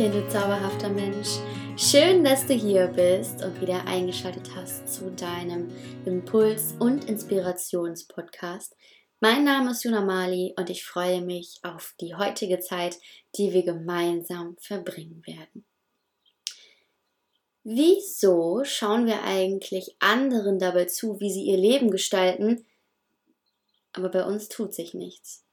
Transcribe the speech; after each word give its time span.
Hallöchen, 0.00 0.12
du 0.12 0.28
zauberhafter 0.30 0.88
Mensch. 0.88 1.28
Schön, 1.76 2.24
dass 2.24 2.46
du 2.46 2.54
hier 2.54 2.86
bist 2.86 3.44
und 3.44 3.60
wieder 3.60 3.86
eingeschaltet 3.86 4.48
hast 4.56 4.88
zu 4.88 5.10
deinem 5.10 5.70
Impuls- 6.06 6.74
und 6.78 7.04
Inspirationspodcast. 7.04 8.74
Mein 9.20 9.44
Name 9.44 9.72
ist 9.72 9.84
Juna 9.84 10.00
Mali 10.00 10.54
und 10.56 10.70
ich 10.70 10.86
freue 10.86 11.20
mich 11.20 11.60
auf 11.64 11.94
die 12.00 12.14
heutige 12.14 12.60
Zeit, 12.60 12.98
die 13.36 13.52
wir 13.52 13.62
gemeinsam 13.62 14.56
verbringen 14.58 15.22
werden. 15.26 15.66
Wieso 17.62 18.64
schauen 18.64 19.04
wir 19.04 19.22
eigentlich 19.22 19.96
anderen 19.98 20.58
dabei 20.58 20.86
zu, 20.86 21.20
wie 21.20 21.30
sie 21.30 21.44
ihr 21.44 21.58
Leben 21.58 21.90
gestalten, 21.90 22.64
aber 23.92 24.08
bei 24.08 24.24
uns 24.24 24.48
tut 24.48 24.72
sich 24.72 24.94
nichts? 24.94 25.44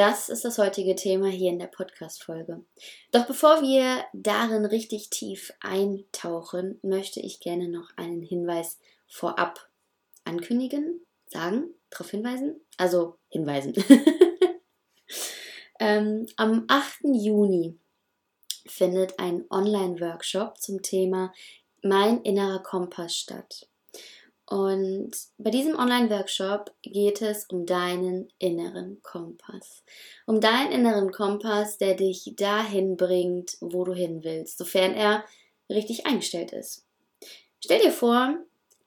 Das 0.00 0.30
ist 0.30 0.46
das 0.46 0.56
heutige 0.56 0.94
Thema 0.94 1.26
hier 1.26 1.50
in 1.50 1.58
der 1.58 1.66
Podcast-Folge. 1.66 2.64
Doch 3.12 3.26
bevor 3.26 3.60
wir 3.60 4.02
darin 4.14 4.64
richtig 4.64 5.10
tief 5.10 5.52
eintauchen, 5.60 6.78
möchte 6.80 7.20
ich 7.20 7.38
gerne 7.38 7.68
noch 7.68 7.90
einen 7.98 8.22
Hinweis 8.22 8.78
vorab 9.06 9.68
ankündigen, 10.24 11.02
sagen, 11.26 11.74
darauf 11.90 12.12
hinweisen, 12.12 12.58
also 12.78 13.18
hinweisen. 13.28 13.74
ähm, 15.80 16.24
am 16.36 16.64
8. 16.68 17.00
Juni 17.12 17.78
findet 18.66 19.18
ein 19.18 19.44
Online-Workshop 19.50 20.62
zum 20.62 20.80
Thema 20.80 21.30
Mein 21.82 22.22
innerer 22.22 22.62
Kompass 22.62 23.14
statt. 23.14 23.68
Und 24.50 25.12
bei 25.38 25.50
diesem 25.50 25.78
Online-Workshop 25.78 26.74
geht 26.82 27.22
es 27.22 27.44
um 27.44 27.66
deinen 27.66 28.32
inneren 28.40 29.00
Kompass. 29.00 29.84
Um 30.26 30.40
deinen 30.40 30.72
inneren 30.72 31.12
Kompass, 31.12 31.78
der 31.78 31.94
dich 31.94 32.32
dahin 32.36 32.96
bringt, 32.96 33.56
wo 33.60 33.84
du 33.84 33.94
hin 33.94 34.24
willst, 34.24 34.58
sofern 34.58 34.92
er 34.94 35.24
richtig 35.68 36.04
eingestellt 36.04 36.52
ist. 36.52 36.84
Stell 37.64 37.80
dir 37.80 37.92
vor, 37.92 38.38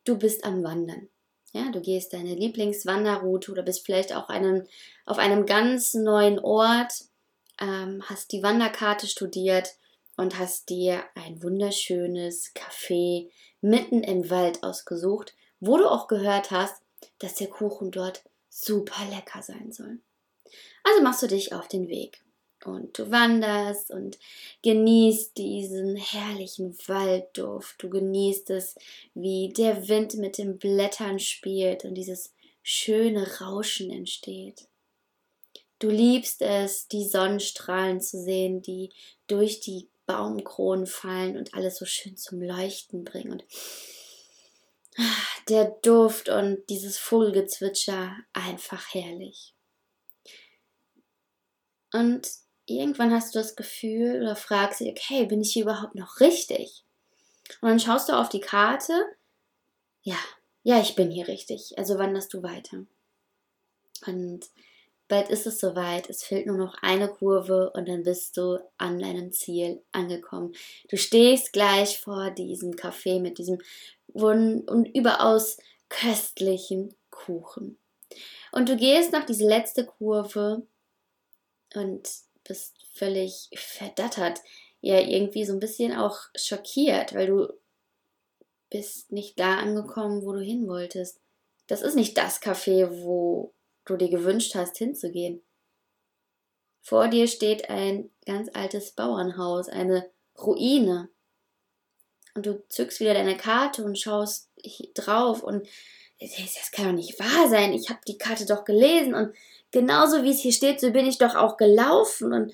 du 0.04 0.18
bist 0.18 0.44
am 0.44 0.66
Wandern. 0.66 1.08
Ja, 1.54 1.72
du 1.72 1.80
gehst 1.80 2.12
deine 2.12 2.36
Lieblingswanderroute 2.36 3.50
oder 3.50 3.64
bist 3.64 3.86
vielleicht 3.86 4.14
auch 4.14 4.28
einen, 4.28 4.68
auf 5.06 5.18
einem 5.18 5.46
ganz 5.46 5.94
neuen 5.94 6.40
Ort, 6.40 7.06
ähm, 7.62 8.04
hast 8.04 8.34
die 8.34 8.44
Wanderkarte 8.44 9.08
studiert 9.08 9.76
und 10.18 10.38
hast 10.38 10.68
dir 10.70 11.06
ein 11.16 11.42
wunderschönes 11.42 12.52
Café 12.54 13.30
mitten 13.62 14.04
im 14.04 14.30
Wald 14.30 14.62
ausgesucht, 14.62 15.34
wo 15.66 15.78
du 15.78 15.90
auch 15.90 16.08
gehört 16.08 16.52
hast, 16.52 16.82
dass 17.20 17.36
der 17.36 17.48
Kuchen 17.48 17.92
dort 17.92 18.24
super 18.50 19.06
lecker 19.10 19.42
sein 19.42 19.72
soll. 19.72 20.00
Also 20.84 21.02
machst 21.02 21.24
du 21.24 21.28
dich 21.28 21.54
auf 21.54 21.68
den 21.68 21.88
Weg 21.88 22.22
und 22.66 22.98
du 22.98 23.10
wanderst 23.12 23.90
und 23.92 24.20
genießt 24.62 25.38
diesen 25.38 25.96
herrlichen 25.96 26.78
Waldduft. 26.88 27.82
Du 27.82 27.90
genießt 27.90 28.50
es, 28.50 28.76
wie 29.14 29.54
der 29.56 29.88
Wind 29.88 30.16
mit 30.16 30.38
den 30.38 30.58
Blättern 30.58 31.20
spielt 31.20 31.86
und 31.86 31.96
dieses 31.96 32.34
schöne 32.62 33.40
Rauschen 33.40 33.90
entsteht. 33.90 34.68
Du 35.80 35.90
liebst 35.90 36.42
es, 36.42 36.88
die 36.88 37.06
Sonnenstrahlen 37.06 38.00
zu 38.02 38.22
sehen, 38.22 38.62
die 38.62 38.90
durch 39.28 39.60
die 39.62 39.88
Baumkronen 40.06 40.88
fallen 40.88 41.38
und 41.38 41.54
alles 41.54 41.78
so 41.78 41.86
schön 41.86 42.18
zum 42.18 42.42
Leuchten 42.42 43.04
bringen. 43.04 43.32
Und 43.32 43.46
der 45.50 45.66
Duft 45.82 46.30
und 46.30 46.64
dieses 46.70 46.98
Vogelgezwitscher 46.98 48.16
einfach 48.34 48.94
herrlich. 48.94 49.54
Und 51.92 52.28
irgendwann 52.66 53.14
hast 53.14 53.36
du 53.36 53.40
das 53.40 53.56
Gefühl 53.56 54.22
oder 54.22 54.36
fragst 54.36 54.80
dich, 54.80 54.90
okay, 54.90 55.26
bin 55.26 55.42
ich 55.42 55.54
hier 55.54 55.64
überhaupt 55.64 55.96
noch 55.96 56.20
richtig? 56.20 56.84
Und 57.62 57.70
dann 57.70 57.80
schaust 57.80 58.10
du 58.10 58.14
auf 58.14 58.30
die 58.30 58.40
Karte, 58.40 58.94
ja, 60.02 60.18
ja, 60.64 60.80
ich 60.82 60.96
bin 60.96 61.12
hier 61.12 61.28
richtig. 61.28 61.78
Also 61.78 61.98
wanderst 61.98 62.34
du 62.34 62.42
weiter. 62.42 62.86
Und 64.08 64.46
bald 65.08 65.30
ist 65.30 65.46
es 65.46 65.60
soweit. 65.60 66.10
Es 66.10 66.24
fehlt 66.24 66.48
nur 66.48 66.58
noch 66.58 66.76
eine 66.82 67.10
Kurve 67.10 67.72
und 67.72 67.88
dann 67.88 68.04
bist 68.04 68.38
du 68.38 68.60
an 68.78 69.00
deinem 69.00 69.32
Ziel 69.32 69.82
angekommen. 69.92 70.54
Du 70.90 70.98
stehst 70.98 71.54
gleich 71.54 72.00
vor 72.00 72.32
diesem 72.32 72.72
Café 72.72 73.20
mit 73.20 73.38
diesem 73.38 73.60
und 74.14 74.86
überaus 74.96 75.58
köstlichen 75.90 76.96
Kuchen. 77.10 77.78
Und 78.52 78.70
du 78.70 78.76
gehst 78.76 79.12
nach 79.12 79.26
diese 79.26 79.48
letzte 79.48 79.86
Kurve 79.86 80.66
und 81.74 82.10
bist 82.44 82.76
völlig 82.94 83.50
verdattert. 83.56 84.40
Ja, 84.82 85.00
irgendwie 85.00 85.46
so 85.46 85.54
ein 85.54 85.60
bisschen 85.60 85.96
auch 85.96 86.18
schockiert, 86.36 87.16
weil 87.16 87.28
du 87.28 87.54
bist 88.70 89.12
nicht 89.12 89.40
da 89.40 89.58
angekommen, 89.58 90.24
wo 90.24 90.34
du 90.34 90.42
hin 90.42 90.68
wolltest. 90.68 91.20
Das 91.68 91.82
ist 91.82 91.96
nicht 91.96 92.18
das 92.18 92.42
Café, 92.42 92.90
wo 93.04 93.54
du 93.86 93.98
dir 93.98 94.10
gewünscht 94.10 94.56
hast, 94.56 94.78
hinzugehen. 94.78 95.42
Vor 96.82 97.08
dir 97.08 97.28
steht 97.28 97.70
ein 97.70 98.10
ganz 98.26 98.50
altes 98.54 98.92
Bauernhaus, 98.92 99.70
eine 99.70 100.10
Ruine 100.38 101.10
und 102.36 102.46
du 102.46 102.64
zückst 102.70 103.00
wieder 103.00 103.14
deine 103.14 103.38
Karte 103.38 103.84
und 103.84 103.98
schaust 103.98 104.50
drauf 104.96 105.44
und 105.44 105.68
das 106.20 106.72
kann 106.72 106.86
doch 106.86 106.94
nicht 106.94 107.20
wahr 107.20 107.50
sein. 107.50 107.74
Ich 107.74 107.90
habe 107.90 108.00
die 108.08 108.18
Karte 108.18 108.46
doch 108.46 108.64
gelesen 108.64 109.14
und 109.14 109.36
genauso 109.72 110.24
wie 110.24 110.32
es 110.32 110.40
hier 110.40 110.54
steht, 110.54 110.80
so 110.80 110.92
bin 110.92 111.06
ich 111.06 111.18
doch 111.18 111.36
auch 111.36 111.58
gelaufen 111.58 112.34
und 112.34 112.54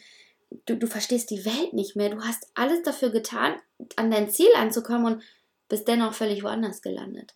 du, 0.66 0.76
du 0.76 0.88
verstehst 0.88 1.30
die 1.30 1.46
Welt 1.46 1.74
nicht 1.74 1.96
mehr. 1.96 2.10
Du 2.10 2.22
hast 2.22 2.48
alles 2.56 2.82
dafür 2.84 3.10
getan, 3.10 3.56
an 3.96 4.10
dein 4.10 4.30
Ziel 4.30 4.50
anzukommen 4.56 5.14
und 5.14 5.24
bist 5.68 5.88
dennoch 5.88 6.14
völlig 6.14 6.44
woanders 6.44 6.82
gelandet. 6.82 7.36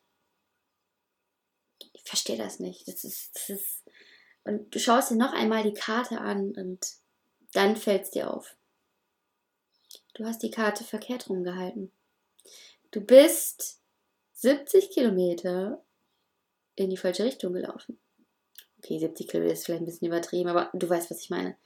Ich 1.94 2.04
verstehe 2.04 2.38
das 2.38 2.60
nicht. 2.60 2.88
Das 2.88 3.04
ist, 3.04 3.36
das 3.36 3.50
ist 3.50 3.84
und 4.44 4.74
du 4.74 4.80
schaust 4.80 5.12
dir 5.12 5.16
noch 5.16 5.34
einmal 5.34 5.64
die 5.64 5.74
Karte 5.74 6.20
an 6.20 6.52
und 6.52 6.86
dann 7.54 7.76
fällt 7.76 8.04
es 8.04 8.10
dir 8.12 8.34
auf. 8.34 8.56
Du 10.16 10.26
hast 10.26 10.44
die 10.44 10.52
Karte 10.52 10.84
verkehrt 10.84 11.30
rumgehalten. 11.30 11.92
Du 12.94 13.02
bist 13.02 13.82
70 14.34 14.92
Kilometer 14.92 15.84
in 16.76 16.92
die 16.92 16.98
falsche 16.98 17.24
Richtung 17.24 17.54
gelaufen. 17.54 18.00
Okay, 18.78 19.00
70 19.00 19.28
Kilometer 19.28 19.54
ist 19.54 19.66
vielleicht 19.66 19.82
ein 19.82 19.86
bisschen 19.86 20.08
übertrieben, 20.08 20.48
aber 20.48 20.70
du 20.74 20.88
weißt, 20.88 21.10
was 21.10 21.24
ich 21.24 21.32
meine. 21.32 21.58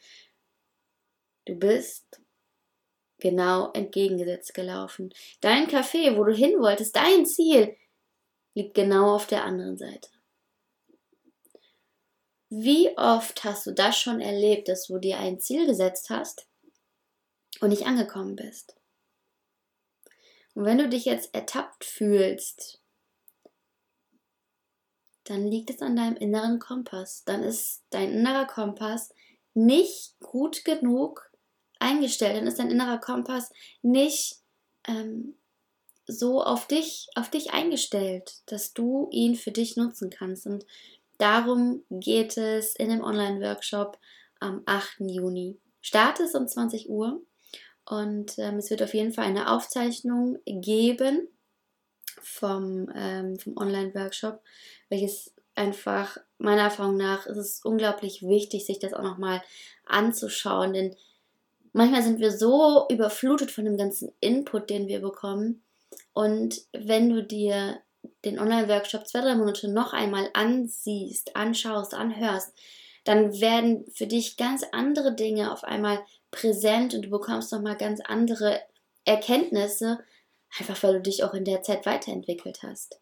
Du 1.44 1.56
bist 1.56 2.22
genau 3.18 3.74
entgegengesetzt 3.74 4.54
gelaufen. 4.54 5.14
Dein 5.42 5.68
Café, 5.68 6.16
wo 6.16 6.24
du 6.24 6.34
hin 6.34 6.60
wolltest, 6.60 6.96
dein 6.96 7.26
Ziel, 7.26 7.76
liegt 8.54 8.76
genau 8.76 9.14
auf 9.14 9.28
der 9.28 9.44
anderen 9.44 9.78
Seite. 9.78 10.10
Wie 12.50 12.98
oft 12.98 13.44
hast 13.44 13.68
du 13.68 13.74
das 13.74 14.00
schon 14.00 14.22
erlebt, 14.22 14.70
dass 14.70 14.88
du 14.88 14.98
dir 14.98 15.18
ein 15.18 15.42
Ziel 15.42 15.66
gesetzt 15.66 16.10
hast 16.10 16.48
und 17.60 17.68
nicht 17.72 17.86
angekommen 17.86 18.38
bist? 18.38 18.77
Und 20.58 20.66
wenn 20.66 20.80
du 20.80 20.90
dich 20.90 21.06
jetzt 21.06 21.36
ertappt 21.36 21.86
fühlst, 21.86 22.82
dann 25.26 25.46
liegt 25.46 25.70
es 25.70 25.84
an 25.84 25.96
deinem 25.96 26.16
inneren 26.16 26.58
Kompass. 26.58 27.24
Dann 27.26 27.44
ist 27.44 27.84
dein 27.92 28.12
innerer 28.12 28.48
Kompass 28.48 29.14
nicht 29.54 30.20
gut 30.20 30.66
genug 30.66 31.32
eingestellt. 31.78 32.38
Dann 32.38 32.48
ist 32.48 32.58
dein 32.58 32.72
innerer 32.72 32.98
Kompass 32.98 33.52
nicht 33.84 34.38
ähm, 34.88 35.36
so 36.08 36.42
auf 36.42 36.66
dich, 36.66 37.08
auf 37.14 37.30
dich 37.30 37.52
eingestellt, 37.52 38.42
dass 38.48 38.74
du 38.74 39.10
ihn 39.12 39.36
für 39.36 39.52
dich 39.52 39.78
nutzen 39.78 40.10
kannst. 40.10 40.48
Und 40.48 40.66
darum 41.20 41.84
geht 41.92 42.36
es 42.36 42.76
in 42.76 42.90
dem 42.90 43.04
Online-Workshop 43.04 44.00
am 44.40 44.64
8. 44.66 45.02
Juni. 45.02 45.60
Start 45.82 46.20
ist 46.20 46.34
um 46.34 46.48
20 46.48 46.90
Uhr 46.90 47.22
und 47.90 48.38
ähm, 48.38 48.58
es 48.58 48.70
wird 48.70 48.84
auf 48.84 48.94
jeden 48.94 49.14
Fall 49.14 49.26
eine 49.26 49.50
Aufzeichnung 49.50 50.40
geben 50.46 51.30
vom, 52.22 52.92
ähm, 52.94 53.40
vom 53.40 53.56
Online-Workshop, 53.56 54.42
welches 54.90 55.34
einfach 55.56 56.18
meiner 56.38 56.64
Erfahrung 56.64 56.98
nach 56.98 57.26
ist 57.28 57.38
es 57.38 57.62
unglaublich 57.64 58.22
wichtig, 58.24 58.66
sich 58.66 58.80
das 58.80 58.94
auch 58.94 59.04
nochmal 59.04 59.42
anzuschauen, 59.86 60.74
denn 60.74 60.96
manchmal 61.72 62.04
sind 62.04 62.20
wir 62.20 62.32
so 62.32 62.86
überflutet 62.90 63.52
von 63.52 63.64
dem 63.64 63.78
ganzen 63.78 64.12
Input, 64.20 64.70
den 64.70 64.88
wir 64.88 65.00
bekommen. 65.00 65.64
Und 66.14 66.62
wenn 66.74 67.10
du 67.10 67.24
dir 67.24 67.80
den 68.26 68.38
Online-Workshop 68.38 69.08
zwei, 69.08 69.22
drei 69.22 69.36
Monate 69.36 69.72
noch 69.72 69.94
einmal 69.94 70.30
ansiehst, 70.34 71.38
anschaust, 71.38 71.94
anhörst, 71.94 72.54
dann 73.06 73.40
werden 73.40 73.86
für 73.94 74.08
dich 74.08 74.36
ganz 74.36 74.66
andere 74.74 75.16
Dinge 75.16 75.54
auf 75.54 75.64
einmal 75.64 76.00
präsent 76.38 76.94
und 76.94 77.04
du 77.04 77.10
bekommst 77.10 77.52
nochmal 77.52 77.78
ganz 77.78 78.00
andere 78.02 78.62
Erkenntnisse, 79.06 80.00
einfach 80.60 80.82
weil 80.84 80.94
du 80.94 81.02
dich 81.02 81.24
auch 81.24 81.34
in 81.34 81.46
der 81.46 81.64
Zeit 81.64 81.86
weiterentwickelt 81.86 82.60
hast. 82.64 83.00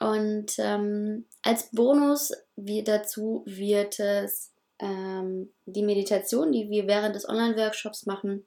Und 0.00 0.54
ähm, 0.58 1.26
als 1.42 1.70
Bonus 1.70 2.32
wie 2.56 2.82
dazu 2.82 3.42
wird 3.46 3.98
es 4.00 4.52
ähm, 4.78 5.52
die 5.66 5.82
Meditation, 5.82 6.52
die 6.52 6.68
wir 6.70 6.86
während 6.86 7.14
des 7.14 7.28
Online-Workshops 7.28 8.06
machen, 8.06 8.46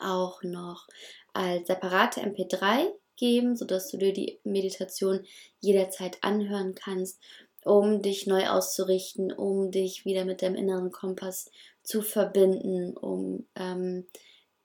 auch 0.00 0.42
noch 0.42 0.86
als 1.34 1.66
separate 1.66 2.20
MP3 2.20 2.90
geben, 3.16 3.56
sodass 3.56 3.88
du 3.88 3.98
dir 3.98 4.12
die 4.12 4.40
Meditation 4.44 5.20
jederzeit 5.60 6.18
anhören 6.22 6.74
kannst, 6.74 7.20
um 7.64 8.02
dich 8.02 8.26
neu 8.26 8.48
auszurichten, 8.48 9.32
um 9.32 9.70
dich 9.70 10.04
wieder 10.04 10.24
mit 10.24 10.42
deinem 10.42 10.56
inneren 10.56 10.90
Kompass 10.90 11.50
zu 11.82 12.02
verbinden, 12.02 12.96
um 12.96 13.46
ähm, 13.54 14.06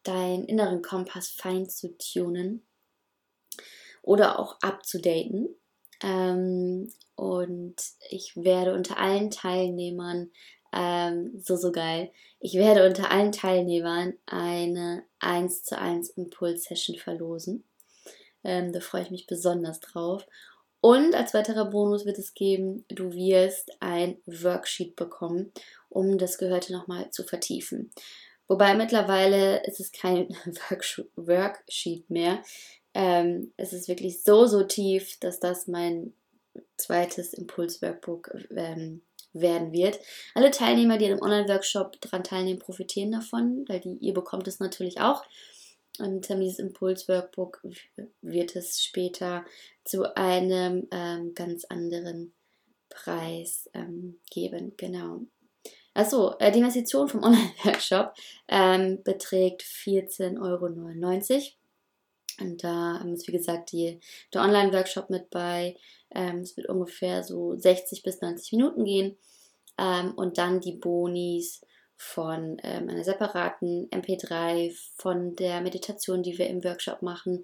deinen 0.04 0.46
inneren 0.46 0.82
Kompass 0.82 1.30
fein 1.30 1.70
zu 1.70 1.98
tunen 1.98 2.66
oder 4.02 4.40
auch 4.40 4.58
abzudaten. 4.62 5.50
Ähm, 6.02 6.92
und 7.16 7.76
ich 8.10 8.36
werde 8.36 8.74
unter 8.74 8.98
allen 8.98 9.32
Teilnehmern, 9.32 10.32
ähm, 10.72 11.42
so, 11.44 11.56
so 11.56 11.72
geil, 11.72 12.12
ich 12.40 12.54
werde 12.54 12.86
unter 12.86 13.10
allen 13.10 13.32
Teilnehmern 13.32 14.14
eine 14.28 15.04
1 15.20 15.64
zu 15.64 15.78
1 15.78 16.12
Impuls-Session 16.12 16.98
verlosen. 16.98 17.64
Ähm, 18.44 18.72
da 18.72 18.80
freue 18.80 19.02
ich 19.02 19.12
mich 19.12 19.28
besonders 19.28 19.80
drauf. 19.80 20.26
Und 20.82 21.16
als 21.16 21.34
weiterer 21.34 21.66
Bonus 21.66 22.06
wird 22.06 22.20
es 22.20 22.34
geben, 22.34 22.86
du 22.88 23.14
wirst 23.14 23.72
ein 23.80 24.18
Worksheet 24.26 24.96
bekommen, 24.96 25.52
um 25.90 26.18
das 26.18 26.38
Gehörte 26.38 26.74
nochmal 26.74 27.10
zu 27.12 27.24
vertiefen. 27.24 27.92
Wobei 28.48 28.76
mittlerweile 28.76 29.66
ist 29.66 29.80
es 29.80 29.92
kein 29.92 30.30
Worksheet 31.16 32.10
mehr. 32.10 32.42
Ähm, 32.94 33.54
es 33.58 33.74
ist 33.74 33.88
wirklich 33.88 34.24
so, 34.24 34.46
so 34.46 34.64
tief, 34.64 35.20
dass 35.20 35.40
das 35.40 35.68
mein 35.68 36.14
zweites 36.78 37.34
Impuls-Workbook 37.34 38.32
ähm, 38.56 39.02
werden 39.34 39.72
wird. 39.72 40.00
Alle 40.34 40.52
Teilnehmer, 40.52 40.98
die 40.98 41.06
an 41.06 41.12
einem 41.14 41.22
Online-Workshop 41.22 42.00
daran 42.02 42.24
teilnehmen, 42.24 42.60
profitieren 42.60 43.12
davon, 43.12 43.66
weil 43.68 43.80
die, 43.80 43.98
ihr 44.00 44.14
bekommt 44.14 44.48
es 44.48 44.60
natürlich 44.60 45.00
auch. 45.00 45.24
Und 46.00 46.30
ähm, 46.30 46.42
dieses 46.42 46.60
Impuls-Workbook 46.60 47.62
wird 48.22 48.56
es 48.56 48.84
später 48.84 49.46
zu 49.84 50.16
einem 50.16 50.88
ähm, 50.92 51.34
ganz 51.34 51.66
anderen 51.66 52.34
Preis 52.90 53.70
ähm, 53.74 54.20
geben. 54.30 54.74
Genau. 54.78 55.22
Achso, 55.94 56.36
äh, 56.40 56.52
die 56.52 56.60
Investition 56.60 57.08
vom 57.08 57.24
Online-Workshop 57.24 58.14
ähm, 58.48 59.02
beträgt 59.04 59.64
14,99 59.64 60.42
Euro. 60.42 61.44
Und 62.40 62.64
da 62.64 62.98
ist, 63.14 63.28
wie 63.28 63.32
gesagt, 63.32 63.72
die, 63.72 64.00
der 64.34 64.42
Online-Workshop 64.42 65.10
mit 65.10 65.30
bei. 65.32 65.76
Ähm, 66.14 66.42
es 66.42 66.56
wird 66.56 66.70
ungefähr 66.70 67.24
so 67.24 67.56
60 67.56 68.04
bis 68.04 68.22
90 68.22 68.52
Minuten 68.54 68.86
gehen. 68.86 69.18
Ähm, 69.80 70.14
und 70.16 70.38
dann 70.38 70.60
die 70.60 70.74
Bonis 70.74 71.62
von 71.98 72.58
ähm, 72.64 72.90
einer 72.90 73.04
separaten 73.04 73.90
MP3, 73.90 74.74
von 74.96 75.36
der 75.36 75.60
Meditation, 75.62 76.24
die 76.24 76.38
wir 76.38 76.48
im 76.48 76.64
Workshop 76.64 77.02
machen, 77.02 77.44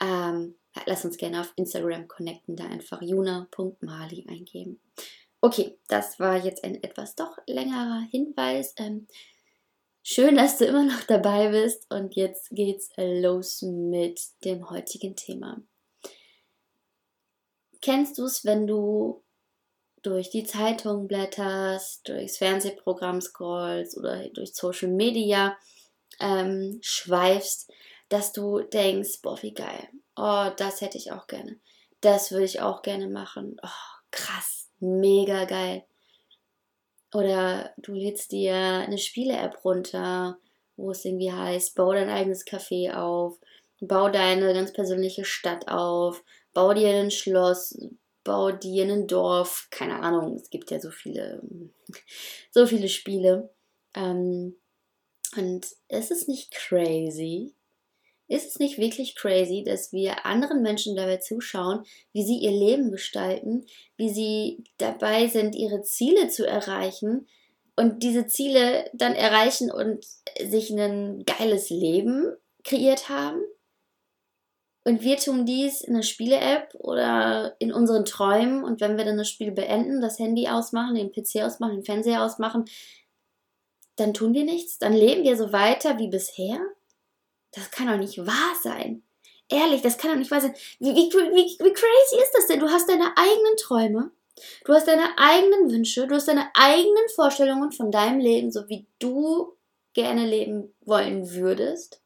ähm, 0.00 0.56
lass 0.86 1.04
uns 1.04 1.16
gerne 1.16 1.40
auf 1.40 1.52
Instagram 1.56 2.06
connecten, 2.08 2.56
da 2.56 2.66
einfach 2.66 3.00
juna.mali 3.00 4.26
eingeben. 4.28 4.80
Okay, 5.40 5.78
das 5.86 6.18
war 6.18 6.44
jetzt 6.44 6.64
ein 6.64 6.82
etwas 6.82 7.14
doch 7.14 7.38
längerer 7.46 8.04
Hinweis. 8.10 8.74
Ähm, 8.76 9.06
schön, 10.02 10.34
dass 10.34 10.58
du 10.58 10.64
immer 10.64 10.82
noch 10.82 11.04
dabei 11.04 11.50
bist 11.50 11.88
und 11.94 12.16
jetzt 12.16 12.50
geht's 12.50 12.90
los 12.96 13.62
mit 13.62 14.20
dem 14.44 14.68
heutigen 14.68 15.14
Thema. 15.14 15.62
Kennst 17.80 18.18
du 18.18 18.24
es, 18.24 18.44
wenn 18.44 18.66
du 18.66 19.22
durch 20.02 20.30
die 20.30 20.44
Zeitung 20.44 21.08
blätterst, 21.08 22.08
durchs 22.08 22.38
Fernsehprogramm 22.38 23.20
scrollst 23.20 23.96
oder 23.96 24.28
durch 24.30 24.54
Social 24.54 24.88
Media 24.88 25.56
ähm, 26.20 26.78
schweifst, 26.82 27.70
dass 28.08 28.32
du 28.32 28.60
denkst, 28.60 29.20
boah, 29.22 29.40
wie 29.42 29.52
geil. 29.52 29.88
Oh, 30.16 30.50
das 30.56 30.80
hätte 30.80 30.98
ich 30.98 31.12
auch 31.12 31.26
gerne. 31.26 31.60
Das 32.00 32.30
würde 32.30 32.44
ich 32.44 32.60
auch 32.60 32.82
gerne 32.82 33.08
machen. 33.08 33.56
Oh, 33.62 34.00
krass, 34.10 34.70
mega 34.80 35.44
geil. 35.44 35.84
Oder 37.12 37.72
du 37.78 37.92
lädst 37.94 38.32
dir 38.32 38.54
eine 38.54 38.98
Spiele-App 38.98 39.64
runter, 39.64 40.38
wo 40.76 40.90
es 40.90 41.04
irgendwie 41.04 41.32
heißt, 41.32 41.74
bau 41.74 41.92
dein 41.92 42.10
eigenes 42.10 42.46
Café 42.46 42.94
auf, 42.94 43.38
bau 43.80 44.08
deine 44.08 44.52
ganz 44.52 44.72
persönliche 44.72 45.24
Stadt 45.24 45.68
auf, 45.68 46.22
bau 46.52 46.74
dir 46.74 46.90
ein 46.90 47.10
Schloss, 47.10 47.78
bau 48.28 48.52
dir 48.52 48.84
ein 48.84 49.06
Dorf, 49.06 49.68
keine 49.70 50.00
Ahnung, 50.00 50.36
es 50.36 50.50
gibt 50.50 50.70
ja 50.70 50.78
so 50.78 50.90
viele, 50.90 51.42
so 52.52 52.66
viele 52.66 52.90
Spiele. 52.90 53.50
Ähm, 53.94 54.54
und 55.36 55.66
ist 55.88 56.10
es 56.10 56.28
nicht 56.28 56.52
crazy? 56.52 57.54
Ist 58.28 58.46
es 58.46 58.58
nicht 58.58 58.76
wirklich 58.76 59.16
crazy, 59.16 59.64
dass 59.64 59.92
wir 59.92 60.26
anderen 60.26 60.60
Menschen 60.60 60.94
dabei 60.94 61.16
zuschauen, 61.16 61.84
wie 62.12 62.22
sie 62.22 62.36
ihr 62.36 62.50
Leben 62.50 62.90
gestalten, 62.90 63.64
wie 63.96 64.10
sie 64.10 64.62
dabei 64.76 65.28
sind, 65.28 65.56
ihre 65.56 65.80
Ziele 65.80 66.28
zu 66.28 66.46
erreichen 66.46 67.26
und 67.76 68.02
diese 68.02 68.26
Ziele 68.26 68.90
dann 68.92 69.14
erreichen 69.14 69.70
und 69.70 70.04
sich 70.38 70.70
ein 70.70 71.24
geiles 71.24 71.70
Leben 71.70 72.36
kreiert 72.62 73.08
haben? 73.08 73.40
Und 74.88 75.02
wir 75.02 75.18
tun 75.18 75.44
dies 75.44 75.82
in 75.82 75.92
der 75.92 76.02
Spiele-App 76.02 76.74
oder 76.78 77.54
in 77.58 77.74
unseren 77.74 78.06
Träumen. 78.06 78.64
Und 78.64 78.80
wenn 78.80 78.96
wir 78.96 79.04
dann 79.04 79.18
das 79.18 79.28
Spiel 79.28 79.50
beenden, 79.50 80.00
das 80.00 80.18
Handy 80.18 80.48
ausmachen, 80.48 80.94
den 80.94 81.12
PC 81.12 81.44
ausmachen, 81.44 81.74
den 81.74 81.84
Fernseher 81.84 82.24
ausmachen, 82.24 82.64
dann 83.96 84.14
tun 84.14 84.32
wir 84.32 84.44
nichts. 84.44 84.78
Dann 84.78 84.94
leben 84.94 85.24
wir 85.24 85.36
so 85.36 85.52
weiter 85.52 85.98
wie 85.98 86.08
bisher. 86.08 86.58
Das 87.52 87.70
kann 87.70 87.86
doch 87.86 87.98
nicht 87.98 88.16
wahr 88.26 88.54
sein. 88.62 89.02
Ehrlich, 89.50 89.82
das 89.82 89.98
kann 89.98 90.12
doch 90.12 90.18
nicht 90.18 90.30
wahr 90.30 90.40
sein. 90.40 90.54
Wie, 90.78 90.94
wie, 90.94 91.12
wie, 91.12 91.64
wie 91.64 91.72
crazy 91.74 92.22
ist 92.22 92.32
das 92.32 92.46
denn? 92.46 92.60
Du 92.60 92.70
hast 92.70 92.88
deine 92.88 93.14
eigenen 93.14 93.56
Träume. 93.58 94.10
Du 94.64 94.72
hast 94.72 94.88
deine 94.88 95.18
eigenen 95.18 95.70
Wünsche. 95.70 96.06
Du 96.06 96.14
hast 96.14 96.28
deine 96.28 96.48
eigenen 96.54 97.08
Vorstellungen 97.14 97.72
von 97.72 97.90
deinem 97.90 98.20
Leben, 98.20 98.50
so 98.50 98.66
wie 98.70 98.86
du 98.98 99.54
gerne 99.92 100.24
leben 100.24 100.72
wollen 100.80 101.30
würdest. 101.30 102.00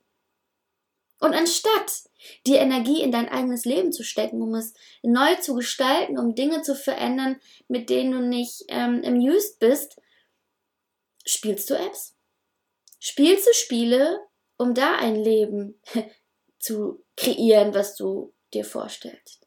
Und 1.23 1.35
anstatt 1.35 2.03
die 2.49 2.57
Energie 2.57 3.01
in 3.01 3.13
dein 3.13 3.29
eigenes 3.29 3.65
Leben 3.65 3.93
zu 3.93 4.03
stecken, 4.03 4.43
um 4.43 4.57
es 4.57 4.75
neu 5.05 5.37
zu 5.37 5.55
gestalten, 5.55 6.19
um 6.19 6.35
Dinge 6.35 6.63
zu 6.63 6.75
verändern, 6.75 7.41
mit 7.69 7.91
denen 7.91 8.11
du 8.11 8.19
nicht 8.19 8.65
ähm, 8.67 9.03
amused 9.05 9.61
bist, 9.61 10.01
spielst 11.25 11.71
du 11.71 11.75
Apps. 11.75 12.17
Spielst 12.99 13.47
du 13.47 13.55
Spiele, 13.55 14.19
um 14.57 14.75
da 14.75 14.97
ein 14.97 15.15
Leben 15.15 15.81
zu 16.59 17.05
kreieren, 17.17 17.73
was 17.73 17.95
du 17.95 18.35
dir 18.53 18.65
vorstellst. 18.65 19.47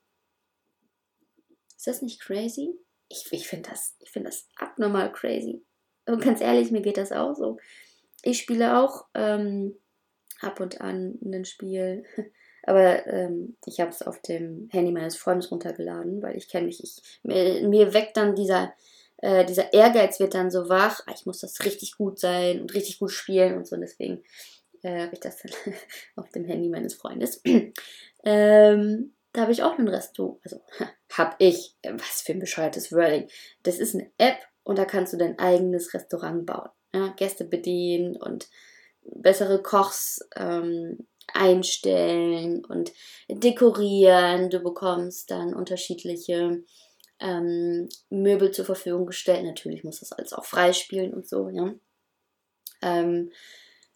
Ist 1.75 1.87
das 1.87 2.01
nicht 2.01 2.21
crazy? 2.21 2.73
Ich, 3.09 3.25
ich 3.31 3.49
finde 3.49 3.69
das, 3.69 3.97
find 4.05 4.25
das 4.25 4.47
abnormal 4.55 5.11
crazy. 5.11 5.61
Und 6.05 6.21
ganz 6.23 6.39
ehrlich, 6.39 6.71
mir 6.71 6.81
geht 6.81 6.95
das 6.95 7.11
auch 7.11 7.33
so. 7.33 7.57
Ich 8.23 8.39
spiele 8.39 8.79
auch 8.79 9.07
ähm, 9.13 9.77
ab 10.41 10.59
und 10.59 10.81
an 10.81 11.17
ein 11.23 11.45
Spiel. 11.45 12.03
Aber 12.63 13.05
ähm, 13.05 13.57
ich 13.65 13.79
habe 13.79 13.91
es 13.91 14.01
auf 14.01 14.21
dem 14.21 14.69
Handy 14.71 14.91
meines 14.91 15.15
Freundes 15.15 15.51
runtergeladen, 15.51 16.21
weil 16.23 16.35
ich 16.35 16.49
kenne 16.49 16.65
mich. 16.65 16.83
Ich, 16.83 17.19
mir, 17.21 17.67
mir 17.67 17.93
weckt 17.93 18.17
dann 18.17 18.35
dieser, 18.35 18.73
äh, 19.17 19.45
dieser 19.45 19.71
Ehrgeiz 19.71 20.19
wird 20.19 20.33
dann 20.33 20.49
so 20.49 20.67
wach. 20.67 21.01
Ah, 21.05 21.13
ich 21.15 21.25
muss 21.27 21.41
das 21.41 21.63
richtig 21.63 21.95
gut 21.97 22.19
sein 22.19 22.61
und 22.61 22.73
richtig 22.73 22.97
gut 22.99 23.11
spielen 23.11 23.55
und 23.55 23.67
so. 23.67 23.75
Und 23.75 23.81
deswegen 23.81 24.23
äh, 24.81 25.03
habe 25.03 25.13
ich 25.13 25.19
das 25.19 25.37
dann 25.37 25.51
auf 26.15 26.29
dem 26.29 26.45
Handy 26.45 26.69
meines 26.69 26.95
Freundes. 26.95 27.41
ähm, 28.23 29.13
da 29.31 29.41
habe 29.41 29.51
ich 29.51 29.61
auch 29.61 29.77
einen 29.77 29.87
Resto. 29.87 30.39
Also 30.43 30.61
habe 31.11 31.35
ich. 31.39 31.75
Was 31.83 32.21
für 32.21 32.31
ein 32.31 32.39
bescheuertes 32.39 32.91
Wording. 32.91 33.27
Das 33.61 33.77
ist 33.77 33.93
eine 33.93 34.09
App 34.17 34.37
und 34.63 34.79
da 34.79 34.85
kannst 34.85 35.13
du 35.13 35.17
dein 35.17 35.37
eigenes 35.37 35.93
Restaurant 35.93 36.47
bauen. 36.47 36.69
Ja? 36.95 37.13
Gäste 37.15 37.45
bedienen 37.45 38.15
und 38.15 38.49
bessere 39.05 39.61
Kochs 39.61 40.19
ähm, 40.35 41.07
einstellen 41.33 42.63
und 42.65 42.91
dekorieren. 43.29 44.49
Du 44.49 44.59
bekommst 44.59 45.31
dann 45.31 45.53
unterschiedliche 45.53 46.63
ähm, 47.19 47.89
Möbel 48.09 48.51
zur 48.51 48.65
Verfügung 48.65 49.05
gestellt. 49.05 49.45
Natürlich 49.45 49.83
muss 49.83 49.99
das 49.99 50.11
alles 50.11 50.33
auch 50.33 50.45
freispielen 50.45 51.13
und 51.13 51.27
so, 51.27 51.49
ja. 51.49 51.73
Ähm, 52.81 53.31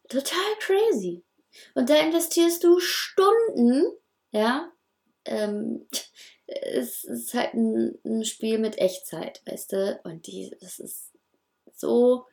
total 0.08 0.56
crazy. 0.60 1.24
Und 1.76 1.90
da 1.90 1.96
investierst 2.00 2.64
du 2.64 2.80
Stunden, 2.80 3.92
ja. 4.32 4.72
Ähm, 5.26 5.88
es 6.48 7.04
ist 7.04 7.34
halt 7.34 7.54
ein, 7.54 8.00
ein, 8.04 8.24
Spiel 8.26 8.58
mit 8.58 8.80
Echtzeit, 8.80 9.42
weißt 9.46 9.74
du? 9.74 10.02
Und 10.04 10.28
die, 10.28 10.56
das 10.62 10.80
ist 10.80 11.12
so, 11.74 12.26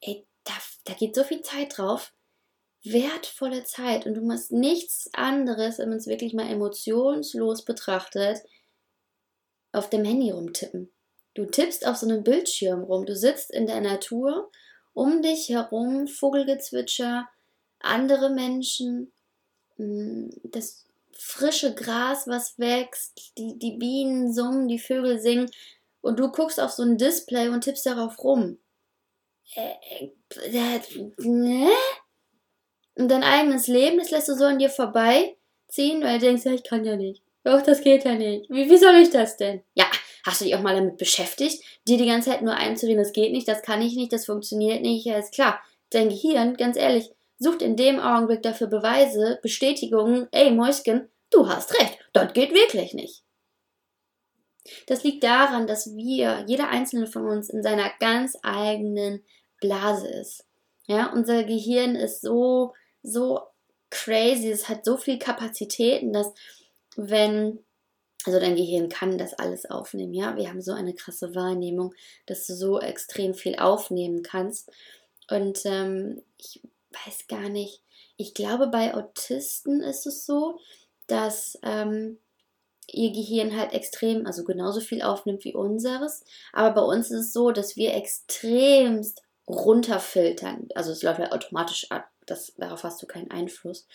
ey, 0.00 0.26
da, 0.90 0.96
geht 0.96 1.14
so 1.14 1.24
viel 1.24 1.42
Zeit 1.42 1.76
drauf. 1.76 2.12
Wertvolle 2.82 3.64
Zeit. 3.64 4.06
Und 4.06 4.14
du 4.14 4.22
machst 4.22 4.52
nichts 4.52 5.10
anderes, 5.12 5.78
wenn 5.78 5.90
man 5.90 5.98
es 5.98 6.06
wirklich 6.06 6.34
mal 6.34 6.50
emotionslos 6.50 7.64
betrachtet, 7.64 8.38
auf 9.72 9.90
dem 9.90 10.04
Handy 10.04 10.30
rumtippen. 10.30 10.90
Du 11.34 11.46
tippst 11.46 11.86
auf 11.86 11.96
so 11.96 12.06
einem 12.06 12.24
Bildschirm 12.24 12.82
rum. 12.82 13.06
Du 13.06 13.14
sitzt 13.14 13.50
in 13.50 13.66
der 13.66 13.80
Natur, 13.80 14.50
um 14.94 15.22
dich 15.22 15.48
herum 15.48 16.08
Vogelgezwitscher, 16.08 17.28
andere 17.78 18.30
Menschen, 18.30 19.12
mm, 19.76 20.30
das 20.44 20.86
frische 21.12 21.74
Gras, 21.74 22.26
was 22.26 22.58
wächst, 22.58 23.32
die, 23.38 23.58
die 23.58 23.76
Bienen 23.76 24.32
summen, 24.32 24.68
die 24.68 24.78
Vögel 24.78 25.20
singen 25.20 25.50
und 26.00 26.18
du 26.18 26.30
guckst 26.30 26.58
auf 26.58 26.70
so 26.70 26.82
ein 26.82 26.96
Display 26.98 27.48
und 27.48 27.62
tippst 27.62 27.86
darauf 27.86 28.22
rum. 28.24 28.58
Äh, 29.54 30.10
äh, 30.48 30.80
ne? 31.18 31.70
Und 32.94 33.08
dein 33.08 33.22
eigenes 33.22 33.66
Leben, 33.66 33.98
das 33.98 34.10
lässt 34.10 34.28
du 34.28 34.34
so 34.34 34.44
an 34.44 34.58
dir 34.58 34.70
vorbeiziehen, 34.70 36.02
weil 36.02 36.18
du 36.18 36.26
denkst, 36.26 36.44
ja, 36.44 36.52
ich 36.52 36.64
kann 36.64 36.84
ja 36.84 36.96
nicht. 36.96 37.22
Doch, 37.44 37.62
das 37.62 37.80
geht 37.80 38.04
ja 38.04 38.14
nicht. 38.14 38.50
Wie, 38.50 38.68
wie 38.68 38.76
soll 38.76 38.96
ich 38.96 39.10
das 39.10 39.36
denn? 39.36 39.62
Ja, 39.74 39.86
hast 40.24 40.40
du 40.40 40.44
dich 40.44 40.54
auch 40.54 40.60
mal 40.60 40.76
damit 40.76 40.98
beschäftigt, 40.98 41.64
dir 41.88 41.96
die 41.96 42.06
ganze 42.06 42.30
Zeit 42.30 42.42
nur 42.42 42.54
einzureden, 42.54 43.02
das 43.02 43.12
geht 43.12 43.32
nicht, 43.32 43.48
das 43.48 43.62
kann 43.62 43.80
ich 43.80 43.96
nicht, 43.96 44.12
das 44.12 44.26
funktioniert 44.26 44.82
nicht, 44.82 45.06
ja, 45.06 45.18
ist 45.18 45.32
klar. 45.32 45.60
Dein 45.90 46.10
Gehirn, 46.10 46.56
ganz 46.56 46.76
ehrlich, 46.76 47.10
sucht 47.38 47.62
in 47.62 47.76
dem 47.76 47.98
Augenblick 47.98 48.42
dafür 48.42 48.66
Beweise, 48.66 49.38
Bestätigungen, 49.42 50.28
ey 50.30 50.50
Mäuschen, 50.50 51.08
du 51.30 51.48
hast 51.48 51.72
recht, 51.80 51.98
das 52.12 52.32
geht 52.34 52.52
wirklich 52.52 52.92
nicht. 52.92 53.22
Das 54.86 55.02
liegt 55.02 55.24
daran, 55.24 55.66
dass 55.66 55.96
wir, 55.96 56.44
jeder 56.46 56.68
einzelne 56.68 57.06
von 57.06 57.26
uns, 57.26 57.48
in 57.48 57.62
seiner 57.62 57.90
ganz 57.98 58.36
eigenen 58.42 59.24
Blase 59.60 60.08
ist. 60.08 60.44
Ja, 60.86 61.12
unser 61.12 61.44
Gehirn 61.44 61.94
ist 61.94 62.22
so, 62.22 62.74
so 63.02 63.40
crazy, 63.90 64.50
es 64.50 64.68
hat 64.68 64.84
so 64.84 64.96
viel 64.96 65.18
Kapazitäten, 65.18 66.12
dass 66.12 66.32
wenn, 66.96 67.58
also 68.24 68.40
dein 68.40 68.56
Gehirn 68.56 68.88
kann 68.88 69.18
das 69.18 69.34
alles 69.34 69.70
aufnehmen, 69.70 70.14
ja, 70.14 70.36
wir 70.36 70.48
haben 70.48 70.62
so 70.62 70.72
eine 70.72 70.94
krasse 70.94 71.34
Wahrnehmung, 71.34 71.94
dass 72.26 72.46
du 72.46 72.54
so 72.54 72.80
extrem 72.80 73.34
viel 73.34 73.56
aufnehmen 73.56 74.22
kannst. 74.22 74.70
Und 75.30 75.60
ähm, 75.64 76.22
ich 76.38 76.60
weiß 77.04 77.26
gar 77.28 77.48
nicht, 77.48 77.82
ich 78.16 78.34
glaube, 78.34 78.66
bei 78.66 78.94
Autisten 78.94 79.80
ist 79.80 80.06
es 80.06 80.26
so, 80.26 80.58
dass 81.06 81.58
ähm, 81.62 82.18
ihr 82.86 83.12
Gehirn 83.12 83.56
halt 83.56 83.72
extrem, 83.72 84.26
also 84.26 84.44
genauso 84.44 84.80
viel 84.80 85.02
aufnimmt 85.02 85.44
wie 85.44 85.54
unseres. 85.54 86.24
Aber 86.52 86.74
bei 86.74 86.82
uns 86.82 87.10
ist 87.10 87.20
es 87.20 87.32
so, 87.32 87.50
dass 87.50 87.76
wir 87.76 87.94
extremst 87.94 89.22
runterfiltern. 89.52 90.68
Also 90.74 90.92
es 90.92 91.02
läuft 91.02 91.18
halt 91.18 91.32
automatisch 91.32 91.90
ab, 91.90 92.08
das, 92.26 92.52
darauf 92.56 92.84
hast 92.84 93.02
du 93.02 93.06
keinen 93.06 93.30
Einfluss. 93.30 93.86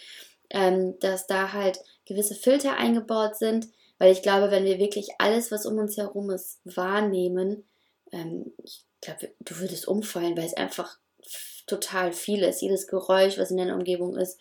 Ähm, 0.51 1.00
dass 1.00 1.25
da 1.25 1.53
halt 1.53 1.79
gewisse 2.05 2.35
Filter 2.35 2.77
eingebaut 2.77 3.35
sind, 3.35 3.67
weil 3.97 4.12
ich 4.12 4.21
glaube, 4.21 4.51
wenn 4.51 4.65
wir 4.65 4.77
wirklich 4.77 5.09
alles, 5.17 5.51
was 5.51 5.65
um 5.65 5.79
uns 5.79 5.97
herum 5.97 6.29
ist, 6.29 6.59
wahrnehmen, 6.65 7.63
ähm, 8.12 8.53
ich 8.63 8.83
glaube, 9.01 9.31
du 9.39 9.57
würdest 9.57 9.88
umfallen, 9.88 10.38
weil 10.38 10.45
es 10.45 10.53
einfach 10.53 11.00
total 11.67 12.12
viel 12.12 12.43
ist. 12.43 12.62
Jedes 12.62 12.88
Geräusch, 12.88 13.38
was 13.38 13.51
in 13.51 13.57
deiner 13.57 13.75
Umgebung 13.75 14.15
ist, 14.17 14.39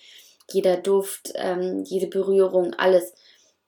jeder 0.53 0.77
Duft, 0.77 1.33
ähm, 1.37 1.85
jede 1.85 2.07
Berührung, 2.07 2.75
alles. 2.75 3.15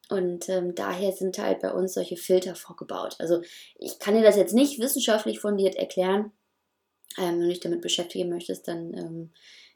Und 0.09 0.49
ähm, 0.49 0.75
daher 0.75 1.13
sind 1.13 1.39
halt 1.39 1.61
bei 1.61 1.73
uns 1.73 1.95
solche 1.95 2.17
Filter 2.17 2.55
vorgebaut. 2.55 3.17
Also 3.19 3.41
ich 3.79 3.99
kann 3.99 4.15
dir 4.15 4.23
das 4.23 4.37
jetzt 4.37 4.55
nicht 4.55 4.79
wissenschaftlich 4.79 5.41
fundiert 5.41 5.75
erklären. 5.75 6.33
Ähm, 7.19 7.35
wenn 7.35 7.41
du 7.41 7.49
dich 7.49 7.61
damit 7.61 7.81
beschäftigen 7.81 8.29
möchtest, 8.29 8.69
dann 8.69 8.95
ähm, 8.95 9.31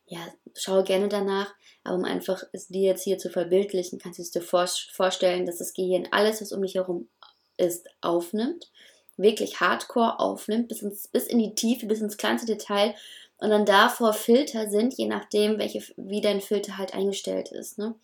ja, 0.06 0.20
schau 0.54 0.82
gerne 0.82 1.08
danach. 1.08 1.54
Aber 1.84 1.96
um 1.96 2.04
einfach 2.04 2.42
es 2.52 2.68
dir 2.68 2.82
jetzt 2.82 3.04
hier 3.04 3.18
zu 3.18 3.30
verbildlichen, 3.30 3.98
kannst 3.98 4.18
du 4.18 4.22
es 4.22 4.30
dir 4.30 4.42
vor 4.42 4.66
vorstellen, 4.92 5.46
dass 5.46 5.58
das 5.58 5.72
Gehirn 5.72 6.08
alles, 6.10 6.40
was 6.40 6.52
um 6.52 6.62
dich 6.62 6.74
herum 6.74 7.08
ist, 7.56 7.88
aufnimmt. 8.00 8.70
Wirklich 9.16 9.60
hardcore 9.60 10.18
aufnimmt, 10.18 10.68
bis, 10.68 10.82
ins, 10.82 11.08
bis 11.08 11.26
in 11.26 11.38
die 11.38 11.54
Tiefe, 11.54 11.86
bis 11.86 12.00
ins 12.00 12.16
kleinste 12.16 12.46
Detail 12.46 12.94
und 13.40 13.48
dann 13.48 13.64
davor 13.64 14.12
Filter 14.12 14.68
sind, 14.68 14.94
je 14.98 15.06
nachdem, 15.06 15.58
welche, 15.58 15.82
wie 15.96 16.20
dein 16.20 16.42
Filter 16.42 16.76
halt 16.76 16.92
eingestellt 16.92 17.50
ist. 17.50 17.78
Ne? 17.78 17.94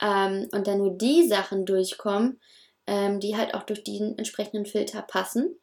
Ähm, 0.00 0.48
und 0.52 0.66
dann 0.66 0.78
nur 0.78 0.96
die 0.96 1.28
Sachen 1.28 1.66
durchkommen, 1.66 2.40
ähm, 2.86 3.20
die 3.20 3.36
halt 3.36 3.54
auch 3.54 3.64
durch 3.64 3.84
den 3.84 4.16
entsprechenden 4.16 4.64
Filter 4.64 5.02
passen. 5.02 5.58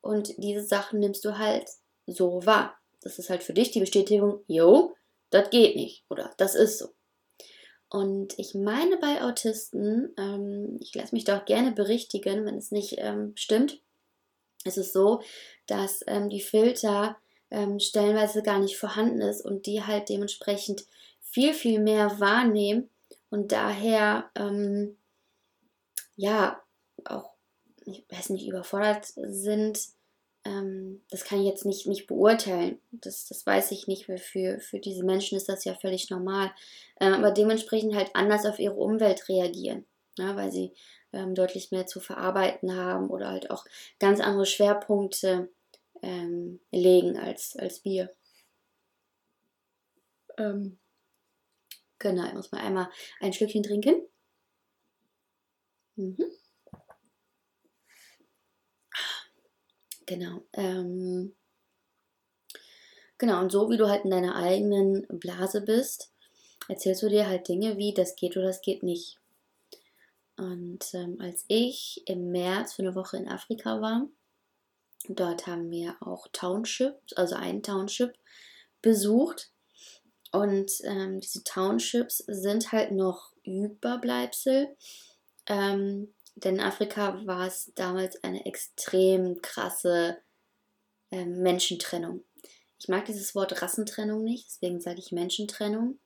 Und 0.00 0.32
diese 0.38 0.62
Sachen 0.62 1.00
nimmst 1.00 1.24
du 1.24 1.38
halt 1.38 1.68
so 2.06 2.44
wahr. 2.46 2.78
Das 3.02 3.18
ist 3.18 3.30
halt 3.30 3.42
für 3.42 3.52
dich 3.52 3.70
die 3.70 3.80
Bestätigung, 3.80 4.40
jo, 4.46 4.94
das 5.30 5.50
geht 5.50 5.76
nicht 5.76 6.04
oder 6.08 6.32
das 6.38 6.54
ist 6.54 6.78
so. 6.78 6.88
Und 7.88 8.38
ich 8.38 8.54
meine 8.54 8.96
bei 8.96 9.22
Autisten, 9.22 10.12
ähm, 10.18 10.76
ich 10.80 10.94
lasse 10.94 11.14
mich 11.14 11.24
doch 11.24 11.44
gerne 11.44 11.72
berichtigen, 11.72 12.44
wenn 12.44 12.56
es 12.56 12.72
nicht 12.72 12.96
ähm, 12.98 13.32
stimmt, 13.36 13.80
ist 14.64 14.78
es 14.78 14.92
so, 14.92 15.22
dass 15.66 16.02
ähm, 16.06 16.28
die 16.28 16.40
Filter 16.40 17.16
ähm, 17.50 17.78
stellenweise 17.78 18.42
gar 18.42 18.58
nicht 18.58 18.76
vorhanden 18.76 19.20
ist 19.20 19.40
und 19.40 19.66
die 19.66 19.84
halt 19.84 20.08
dementsprechend 20.08 20.84
viel, 21.20 21.54
viel 21.54 21.78
mehr 21.80 22.18
wahrnehmen 22.18 22.90
und 23.30 23.52
daher, 23.52 24.30
ähm, 24.34 24.96
ja, 26.16 26.60
auch, 27.04 27.34
ich 27.84 28.04
weiß 28.08 28.30
nicht, 28.30 28.48
überfordert 28.48 29.06
sind. 29.14 29.78
Ähm, 30.46 31.02
das 31.10 31.24
kann 31.24 31.40
ich 31.40 31.46
jetzt 31.46 31.64
nicht, 31.64 31.86
nicht 31.86 32.06
beurteilen. 32.06 32.78
Das, 32.92 33.26
das 33.26 33.44
weiß 33.44 33.72
ich 33.72 33.88
nicht. 33.88 34.08
Weil 34.08 34.18
für, 34.18 34.60
für 34.60 34.78
diese 34.78 35.04
Menschen 35.04 35.36
ist 35.36 35.48
das 35.48 35.64
ja 35.64 35.74
völlig 35.74 36.08
normal. 36.08 36.52
Ähm, 37.00 37.14
aber 37.14 37.32
dementsprechend 37.32 37.94
halt 37.96 38.10
anders 38.14 38.46
auf 38.46 38.60
ihre 38.60 38.76
Umwelt 38.76 39.28
reagieren. 39.28 39.84
Ja, 40.18 40.36
weil 40.36 40.52
sie 40.52 40.72
ähm, 41.12 41.34
deutlich 41.34 41.72
mehr 41.72 41.86
zu 41.86 42.00
verarbeiten 42.00 42.74
haben 42.76 43.10
oder 43.10 43.28
halt 43.30 43.50
auch 43.50 43.64
ganz 43.98 44.20
andere 44.20 44.46
Schwerpunkte 44.46 45.50
ähm, 46.02 46.60
legen 46.70 47.18
als, 47.18 47.56
als 47.56 47.84
wir. 47.84 48.10
Ähm, 50.38 50.78
genau, 51.98 52.26
ich 52.26 52.34
muss 52.34 52.52
mal 52.52 52.60
einmal 52.60 52.88
ein 53.20 53.32
Schlückchen 53.32 53.64
trinken. 53.64 54.06
Mhm. 55.96 56.16
Genau. 60.06 60.42
Ähm, 60.52 61.34
genau, 63.18 63.40
und 63.40 63.50
so 63.50 63.70
wie 63.70 63.76
du 63.76 63.88
halt 63.88 64.04
in 64.04 64.10
deiner 64.10 64.36
eigenen 64.36 65.06
Blase 65.08 65.60
bist, 65.60 66.12
erzählst 66.68 67.02
du 67.02 67.08
dir 67.08 67.28
halt 67.28 67.48
Dinge 67.48 67.76
wie, 67.76 67.92
das 67.92 68.16
geht 68.16 68.36
oder 68.36 68.46
das 68.46 68.60
geht 68.60 68.82
nicht. 68.82 69.18
Und 70.36 70.94
ähm, 70.94 71.18
als 71.20 71.44
ich 71.48 72.02
im 72.06 72.30
März 72.30 72.74
für 72.74 72.82
eine 72.82 72.94
Woche 72.94 73.16
in 73.16 73.28
Afrika 73.28 73.80
war, 73.80 74.08
Dort 75.08 75.46
haben 75.46 75.70
wir 75.70 75.96
auch 76.00 76.26
Townships, 76.32 77.12
also 77.14 77.36
ein 77.36 77.62
Township 77.62 78.14
besucht. 78.82 79.50
Und 80.32 80.70
ähm, 80.84 81.20
diese 81.20 81.44
Townships 81.44 82.18
sind 82.26 82.72
halt 82.72 82.92
noch 82.92 83.32
Überbleibsel. 83.44 84.76
Ähm, 85.46 86.12
denn 86.36 86.56
in 86.56 86.60
Afrika 86.60 87.20
war 87.26 87.46
es 87.46 87.72
damals 87.74 88.22
eine 88.22 88.44
extrem 88.46 89.40
krasse 89.42 90.18
ähm, 91.10 91.42
Menschentrennung. 91.42 92.24
Ich 92.78 92.88
mag 92.88 93.06
dieses 93.06 93.34
Wort 93.34 93.62
Rassentrennung 93.62 94.22
nicht, 94.22 94.46
deswegen 94.46 94.80
sage 94.80 94.98
ich 94.98 95.12
Menschentrennung 95.12 95.98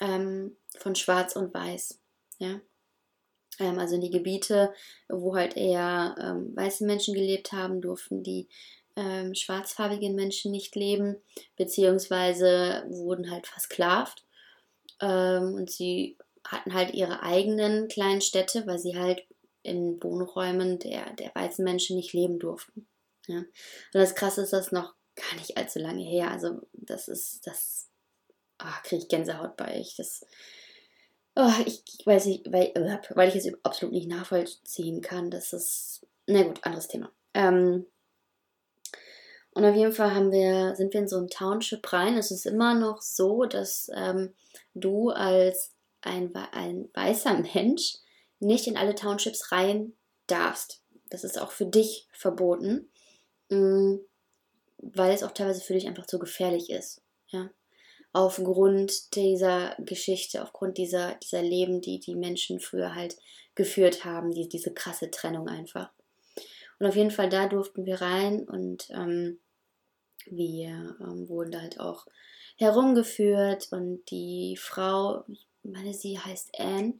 ähm, 0.00 0.56
von 0.76 0.96
Schwarz 0.96 1.36
und 1.36 1.54
Weiß. 1.54 2.00
Ja? 2.38 2.60
Ähm, 3.60 3.78
also 3.78 3.94
in 3.94 4.00
die 4.00 4.10
Gebiete, 4.10 4.74
wo 5.08 5.36
halt 5.36 5.56
eher 5.56 6.16
ähm, 6.20 6.54
weiße 6.56 6.84
Menschen 6.84 7.14
gelebt 7.14 7.52
haben, 7.52 7.80
durften 7.80 8.24
die 8.24 8.48
ähm, 8.96 9.36
schwarzfarbigen 9.36 10.16
Menschen 10.16 10.50
nicht 10.50 10.74
leben, 10.74 11.16
beziehungsweise 11.56 12.84
wurden 12.88 13.30
halt 13.30 13.46
versklavt. 13.46 14.24
Ähm, 15.00 15.54
und 15.54 15.70
sie 15.70 16.16
hatten 16.44 16.74
halt 16.74 16.92
ihre 16.92 17.22
eigenen 17.22 17.86
kleinen 17.86 18.20
Städte, 18.20 18.66
weil 18.66 18.80
sie 18.80 18.98
halt 18.98 19.22
in 19.62 20.02
Wohnräumen 20.02 20.78
der, 20.78 21.12
der 21.14 21.32
weißen 21.34 21.64
Menschen 21.64 21.96
nicht 21.96 22.12
leben 22.12 22.38
durften. 22.38 22.86
Ja. 23.26 23.38
Und 23.38 23.48
das 23.92 24.14
Krasse 24.14 24.42
ist, 24.42 24.52
das 24.52 24.72
noch 24.72 24.94
gar 25.14 25.34
nicht 25.36 25.56
allzu 25.56 25.78
lange 25.78 26.02
her. 26.02 26.30
Also 26.30 26.60
das 26.72 27.08
ist, 27.08 27.46
das 27.46 27.88
ah, 28.58 28.80
kriege 28.82 29.02
ich 29.02 29.08
Gänsehaut 29.08 29.56
bei 29.56 29.78
ich. 29.78 29.96
Das, 29.96 30.24
Oh, 31.36 31.52
ich, 31.64 31.82
ich, 31.98 32.06
weiß 32.06 32.26
nicht, 32.26 32.52
weil, 32.52 32.72
weil 33.14 33.28
ich 33.28 33.36
es 33.36 33.64
absolut 33.64 33.94
nicht 33.94 34.08
nachvollziehen 34.08 35.00
kann. 35.00 35.30
Das 35.30 35.52
ist, 35.52 36.04
na 36.26 36.42
gut, 36.42 36.58
anderes 36.64 36.88
Thema. 36.88 37.10
Ähm, 37.34 37.86
Und 39.52 39.64
auf 39.64 39.74
jeden 39.74 39.92
Fall 39.92 40.14
haben 40.14 40.32
wir, 40.32 40.74
sind 40.74 40.92
wir 40.92 41.00
in 41.00 41.08
so 41.08 41.18
ein 41.18 41.28
Township 41.28 41.92
rein. 41.92 42.18
Es 42.18 42.30
ist 42.30 42.46
immer 42.46 42.74
noch 42.74 43.00
so, 43.00 43.44
dass 43.44 43.90
ähm, 43.94 44.34
du 44.74 45.10
als 45.10 45.72
ein, 46.02 46.34
ein 46.34 46.88
weißer 46.94 47.34
Mensch 47.54 47.94
nicht 48.40 48.66
in 48.66 48.76
alle 48.76 48.94
Townships 48.94 49.52
rein 49.52 49.92
darfst. 50.26 50.82
Das 51.08 51.24
ist 51.24 51.40
auch 51.40 51.52
für 51.52 51.66
dich 51.66 52.08
verboten, 52.12 52.90
mm, 53.48 53.96
weil 54.78 55.12
es 55.12 55.22
auch 55.22 55.32
teilweise 55.32 55.60
für 55.60 55.74
dich 55.74 55.86
einfach 55.86 56.06
zu 56.06 56.18
gefährlich 56.18 56.70
ist. 56.70 57.02
Ja? 57.28 57.50
Aufgrund 58.12 59.14
dieser 59.14 59.76
Geschichte, 59.78 60.42
aufgrund 60.42 60.78
dieser, 60.78 61.14
dieser 61.16 61.42
Leben, 61.42 61.80
die 61.80 62.00
die 62.00 62.16
Menschen 62.16 62.60
früher 62.60 62.94
halt 62.94 63.16
geführt 63.54 64.04
haben, 64.04 64.32
die, 64.32 64.48
diese 64.48 64.72
krasse 64.72 65.10
Trennung 65.10 65.48
einfach. 65.48 65.90
Und 66.78 66.86
auf 66.86 66.96
jeden 66.96 67.10
Fall 67.10 67.28
da 67.28 67.46
durften 67.46 67.84
wir 67.84 68.00
rein 68.00 68.48
und 68.48 68.88
ähm, 68.90 69.38
wir 70.26 70.96
ähm, 71.00 71.28
wurden 71.28 71.52
da 71.52 71.60
halt 71.60 71.78
auch 71.78 72.06
herumgeführt 72.56 73.68
und 73.70 74.02
die 74.10 74.56
Frau, 74.58 75.24
ich 75.28 75.46
meine, 75.62 75.92
sie 75.94 76.18
heißt 76.18 76.58
Anne, 76.58 76.94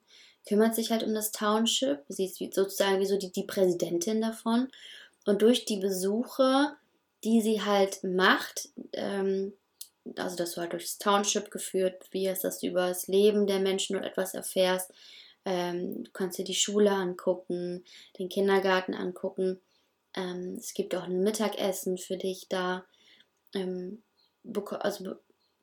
kümmert 0.51 0.75
sich 0.75 0.91
halt 0.91 1.05
um 1.05 1.15
das 1.15 1.31
Township. 1.31 2.03
Sie 2.09 2.25
ist 2.25 2.39
sozusagen 2.39 2.99
wie 2.99 3.07
so 3.07 3.17
die, 3.17 3.31
die 3.31 3.45
Präsidentin 3.45 4.21
davon. 4.21 4.67
Und 5.25 5.43
durch 5.43 5.65
die 5.65 5.77
Besuche, 5.77 6.73
die 7.23 7.41
sie 7.41 7.63
halt 7.63 8.03
macht, 8.03 8.69
ähm, 8.95 9.53
also 10.17 10.35
dass 10.35 10.55
du 10.55 10.61
halt 10.61 10.73
durchs 10.73 10.99
Township 10.99 11.53
geführt 11.53 12.03
wirst, 12.13 12.43
dass 12.43 12.59
du 12.59 12.67
über 12.67 12.89
das 12.89 13.07
Leben 13.07 13.47
der 13.47 13.61
Menschen 13.61 13.95
dort 13.95 14.05
etwas 14.05 14.35
erfährst. 14.35 14.91
Ähm, 15.45 16.03
du 16.03 16.11
kannst 16.11 16.37
dir 16.37 16.45
die 16.45 16.55
Schule 16.55 16.91
angucken, 16.91 17.85
den 18.19 18.29
Kindergarten 18.29 18.95
angucken. 18.95 19.61
Ähm, 20.17 20.57
es 20.59 20.75
gibt 20.75 20.97
auch 20.97 21.05
ein 21.05 21.23
Mittagessen 21.23 21.97
für 21.97 22.17
dich 22.17 22.49
da. 22.49 22.85
Ähm, 23.55 24.03
also 24.81 25.15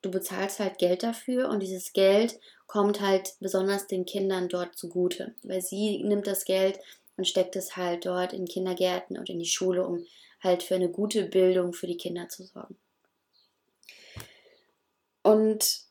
du 0.01 0.11
bezahlst 0.11 0.59
halt 0.59 0.77
Geld 0.77 1.03
dafür 1.03 1.49
und 1.49 1.61
dieses 1.61 1.93
Geld 1.93 2.39
kommt 2.65 3.01
halt 3.01 3.35
besonders 3.39 3.87
den 3.87 4.05
Kindern 4.05 4.49
dort 4.49 4.75
zugute, 4.77 5.35
weil 5.43 5.61
sie 5.61 6.03
nimmt 6.03 6.27
das 6.27 6.45
Geld 6.45 6.79
und 7.15 7.27
steckt 7.27 7.55
es 7.55 7.75
halt 7.75 8.05
dort 8.05 8.33
in 8.33 8.45
Kindergärten 8.45 9.17
und 9.17 9.29
in 9.29 9.39
die 9.39 9.45
Schule, 9.45 9.85
um 9.85 10.05
halt 10.43 10.63
für 10.63 10.75
eine 10.75 10.89
gute 10.89 11.23
Bildung 11.23 11.73
für 11.73 11.87
die 11.87 11.97
Kinder 11.97 12.29
zu 12.29 12.43
sorgen. 12.43 12.77
Und 15.23 15.81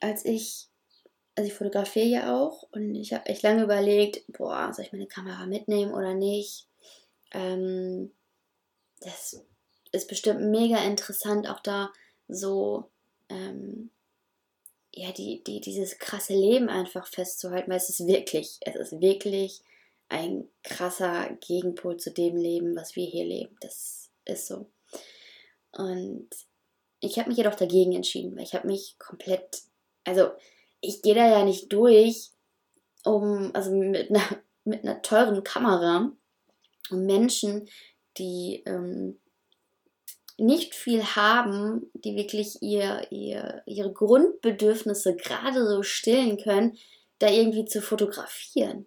als 0.00 0.24
ich, 0.24 0.68
also 1.34 1.48
ich 1.48 1.54
fotografiere 1.54 2.06
ja 2.06 2.36
auch 2.36 2.64
und 2.72 2.94
ich 2.94 3.12
habe 3.12 3.26
echt 3.26 3.42
lange 3.42 3.64
überlegt, 3.64 4.24
boah, 4.28 4.72
soll 4.72 4.84
ich 4.84 4.92
meine 4.92 5.06
Kamera 5.06 5.46
mitnehmen 5.46 5.94
oder 5.94 6.14
nicht? 6.14 6.68
Ähm, 7.32 8.12
das 9.00 9.42
ist 9.92 10.08
bestimmt 10.08 10.42
mega 10.42 10.78
interessant, 10.84 11.48
auch 11.48 11.60
da 11.60 11.90
so, 12.34 12.90
ähm, 13.28 13.90
ja, 14.92 15.12
die, 15.12 15.42
die, 15.44 15.60
dieses 15.60 15.98
krasse 15.98 16.34
Leben 16.34 16.68
einfach 16.68 17.06
festzuhalten, 17.06 17.70
weil 17.70 17.78
es 17.78 17.90
ist 17.90 18.06
wirklich, 18.06 18.58
es 18.60 18.76
ist 18.76 19.00
wirklich 19.00 19.62
ein 20.08 20.48
krasser 20.62 21.36
Gegenpol 21.40 21.96
zu 21.96 22.12
dem 22.12 22.36
Leben, 22.36 22.76
was 22.76 22.94
wir 22.94 23.06
hier 23.06 23.24
leben. 23.24 23.56
Das 23.60 24.10
ist 24.24 24.46
so. 24.46 24.66
Und 25.72 26.28
ich 27.00 27.18
habe 27.18 27.28
mich 27.28 27.38
jedoch 27.38 27.56
dagegen 27.56 27.92
entschieden, 27.92 28.36
weil 28.36 28.44
ich 28.44 28.54
habe 28.54 28.66
mich 28.66 28.96
komplett, 28.98 29.62
also 30.04 30.30
ich 30.80 31.02
gehe 31.02 31.14
da 31.14 31.26
ja 31.26 31.44
nicht 31.44 31.72
durch, 31.72 32.30
um, 33.04 33.50
also 33.54 33.72
mit 33.72 34.10
einer, 34.10 34.42
mit 34.64 34.84
einer 34.84 35.02
teuren 35.02 35.42
Kamera, 35.42 36.12
um 36.90 37.06
Menschen, 37.06 37.68
die 38.16 38.62
ähm, 38.66 39.18
nicht 40.36 40.74
viel 40.74 41.02
haben, 41.04 41.90
die 41.94 42.16
wirklich 42.16 42.60
ihr, 42.60 43.06
ihr, 43.10 43.62
ihre 43.66 43.92
Grundbedürfnisse 43.92 45.14
gerade 45.14 45.66
so 45.66 45.82
stillen 45.82 46.38
können, 46.38 46.76
da 47.18 47.28
irgendwie 47.28 47.64
zu 47.64 47.80
fotografieren. 47.80 48.86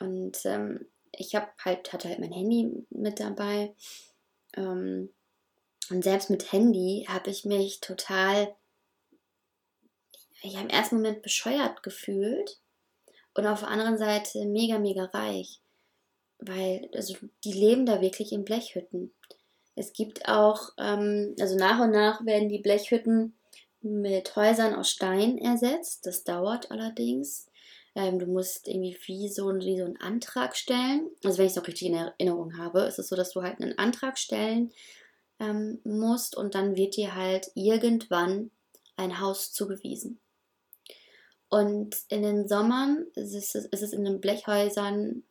Und 0.00 0.38
ähm, 0.44 0.86
ich 1.12 1.34
habe 1.34 1.48
halt, 1.62 1.92
hatte 1.92 2.08
halt 2.08 2.18
mein 2.18 2.32
Handy 2.32 2.86
mit 2.90 3.20
dabei. 3.20 3.74
Ähm, 4.56 5.10
und 5.90 6.02
selbst 6.02 6.30
mit 6.30 6.52
Handy 6.52 7.06
habe 7.08 7.30
ich 7.30 7.44
mich 7.44 7.80
total, 7.80 8.54
ja, 10.42 10.60
im 10.60 10.70
ersten 10.70 10.96
Moment 10.96 11.22
bescheuert 11.22 11.82
gefühlt 11.82 12.60
und 13.34 13.46
auf 13.46 13.60
der 13.60 13.68
anderen 13.68 13.98
Seite 13.98 14.46
mega, 14.46 14.78
mega 14.78 15.04
reich. 15.04 15.60
Weil, 16.38 16.88
also, 16.94 17.14
die 17.44 17.52
leben 17.52 17.84
da 17.84 18.00
wirklich 18.00 18.32
in 18.32 18.44
Blechhütten. 18.44 19.12
Es 19.76 19.92
gibt 19.92 20.28
auch, 20.28 20.70
ähm, 20.78 21.34
also 21.40 21.56
nach 21.56 21.80
und 21.80 21.92
nach 21.92 22.24
werden 22.24 22.48
die 22.48 22.58
Blechhütten 22.58 23.34
mit 23.82 24.36
Häusern 24.36 24.74
aus 24.74 24.90
Stein 24.90 25.38
ersetzt. 25.38 26.06
Das 26.06 26.24
dauert 26.24 26.70
allerdings. 26.70 27.46
Ähm, 27.94 28.18
du 28.18 28.26
musst 28.26 28.68
irgendwie 28.68 28.96
wie 29.06 29.28
so, 29.28 29.48
wie 29.54 29.78
so 29.78 29.84
einen 29.84 29.96
Antrag 29.96 30.56
stellen. 30.56 31.08
Also 31.24 31.38
wenn 31.38 31.46
ich 31.46 31.52
es 31.52 31.56
noch 31.56 31.66
richtig 31.66 31.88
in 31.88 31.94
Erinnerung 31.94 32.58
habe, 32.58 32.80
ist 32.82 32.98
es 32.98 33.08
so, 33.08 33.16
dass 33.16 33.32
du 33.32 33.42
halt 33.42 33.60
einen 33.60 33.78
Antrag 33.78 34.18
stellen 34.18 34.72
ähm, 35.40 35.80
musst 35.84 36.36
und 36.36 36.54
dann 36.54 36.76
wird 36.76 36.96
dir 36.96 37.14
halt 37.14 37.50
irgendwann 37.54 38.50
ein 38.96 39.20
Haus 39.20 39.52
zugewiesen. 39.52 40.20
Und 41.48 41.96
in 42.08 42.22
den 42.22 42.46
Sommern 42.46 43.06
ist 43.14 43.34
es, 43.34 43.54
ist 43.56 43.82
es 43.82 43.92
in 43.92 44.04
den 44.04 44.20
Blechhäusern 44.20 45.24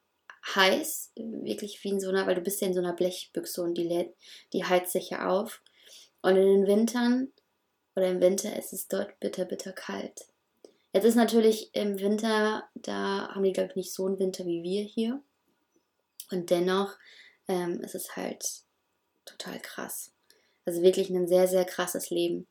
heiß, 0.56 1.12
wirklich 1.16 1.84
wie 1.84 1.90
in 1.90 2.00
so 2.00 2.10
einer, 2.10 2.28
weil 2.28 2.36
du 2.36 2.42
bist 2.42 2.62
ja 2.62 2.68
in 2.68 2.74
so 2.74 2.80
einer 2.80 2.94
Blechbüchse 2.94 3.62
und 3.62 3.76
die, 3.76 3.84
lädt, 3.84 4.16
die 4.54 4.64
heizt 4.64 4.92
sich 4.92 5.10
ja 5.10 5.30
auf. 5.30 5.62
Und 6.22 6.36
in 6.36 6.46
den 6.46 6.68
Wintern 6.68 7.32
oder 7.96 8.08
im 8.08 8.22
Winter 8.22 8.58
ist 8.58 8.74
es 8.74 8.88
dort 8.88 9.20
bitter, 9.20 9.46
bitter 9.46 9.72
kalt. 9.72 10.28
Jetzt 10.94 11.06
ist 11.06 11.16
natürlich 11.16 11.70
im 11.74 12.00
Winter, 12.00 12.68
da 12.74 13.30
haben 13.30 13.44
die, 13.44 13.54
glaube 13.54 13.70
ich, 13.70 13.76
nicht 13.76 13.94
so 13.94 14.06
einen 14.06 14.20
Winter 14.20 14.46
wie 14.46 14.64
wir 14.64 14.84
hier. 14.84 15.22
Und 16.32 16.50
dennoch 16.50 16.96
ähm, 17.48 17.82
ist 17.82 17.96
es 17.96 18.16
halt 18.16 18.44
total 19.26 19.60
krass. 19.60 20.14
Also 20.66 20.82
wirklich 20.82 21.10
ein 21.10 21.28
sehr, 21.28 21.48
sehr 21.48 21.66
krasses 21.66 22.10
Leben. 22.10 22.48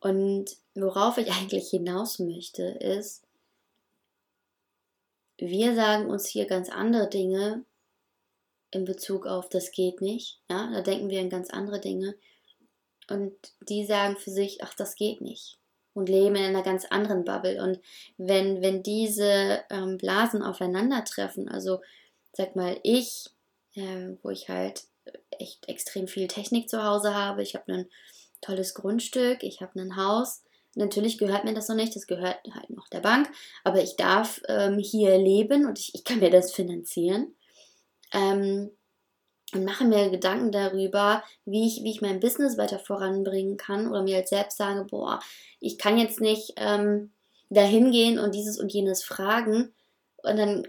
Und 0.00 0.56
worauf 0.74 1.18
ich 1.18 1.30
eigentlich 1.32 1.70
hinaus 1.70 2.18
möchte, 2.18 2.62
ist, 2.62 3.23
wir 5.48 5.74
sagen 5.74 6.06
uns 6.06 6.26
hier 6.26 6.46
ganz 6.46 6.68
andere 6.68 7.08
Dinge 7.08 7.64
in 8.70 8.84
Bezug 8.84 9.26
auf 9.26 9.48
das 9.48 9.70
geht 9.70 10.00
nicht. 10.00 10.40
Ja, 10.50 10.70
da 10.72 10.80
denken 10.80 11.08
wir 11.08 11.20
an 11.20 11.30
ganz 11.30 11.50
andere 11.50 11.80
Dinge. 11.80 12.16
Und 13.08 13.32
die 13.60 13.84
sagen 13.84 14.16
für 14.16 14.30
sich, 14.30 14.62
ach, 14.62 14.74
das 14.74 14.96
geht 14.96 15.20
nicht. 15.20 15.58
Und 15.92 16.08
leben 16.08 16.34
in 16.36 16.44
einer 16.44 16.62
ganz 16.62 16.86
anderen 16.86 17.24
Bubble. 17.24 17.62
Und 17.62 17.80
wenn, 18.16 18.62
wenn 18.62 18.82
diese 18.82 19.62
ähm, 19.70 19.96
Blasen 19.98 20.42
aufeinandertreffen, 20.42 21.48
also 21.48 21.80
sag 22.32 22.56
mal, 22.56 22.80
ich, 22.82 23.30
äh, 23.74 24.14
wo 24.22 24.30
ich 24.30 24.48
halt 24.48 24.84
echt 25.38 25.68
extrem 25.68 26.08
viel 26.08 26.28
Technik 26.28 26.68
zu 26.68 26.82
Hause 26.82 27.14
habe. 27.14 27.42
Ich 27.42 27.54
habe 27.54 27.72
ein 27.72 27.90
tolles 28.40 28.74
Grundstück, 28.74 29.42
ich 29.42 29.60
habe 29.60 29.80
ein 29.80 29.96
Haus. 29.96 30.43
Natürlich 30.74 31.18
gehört 31.18 31.44
mir 31.44 31.54
das 31.54 31.68
noch 31.68 31.76
nicht, 31.76 31.94
das 31.94 32.06
gehört 32.06 32.38
halt 32.52 32.70
noch 32.70 32.88
der 32.88 33.00
Bank, 33.00 33.28
aber 33.62 33.82
ich 33.82 33.96
darf 33.96 34.40
ähm, 34.48 34.78
hier 34.78 35.16
leben 35.18 35.66
und 35.66 35.78
ich, 35.78 35.94
ich, 35.94 36.04
kann 36.04 36.18
mir 36.18 36.30
das 36.30 36.52
finanzieren. 36.52 37.34
Ähm, 38.12 38.70
und 39.52 39.64
mache 39.64 39.84
mir 39.84 40.10
Gedanken 40.10 40.50
darüber, 40.50 41.22
wie 41.44 41.66
ich, 41.66 41.84
wie 41.84 41.90
ich 41.90 42.00
mein 42.00 42.18
Business 42.18 42.58
weiter 42.58 42.80
voranbringen 42.80 43.56
kann 43.56 43.88
oder 43.88 44.02
mir 44.02 44.16
halt 44.16 44.28
selbst 44.28 44.56
sage, 44.56 44.84
boah, 44.84 45.20
ich 45.60 45.78
kann 45.78 45.96
jetzt 45.96 46.20
nicht 46.20 46.54
ähm, 46.56 47.12
dahin 47.50 47.92
gehen 47.92 48.18
und 48.18 48.34
dieses 48.34 48.58
und 48.58 48.72
jenes 48.72 49.04
fragen 49.04 49.72
und 50.24 50.36
dann 50.36 50.66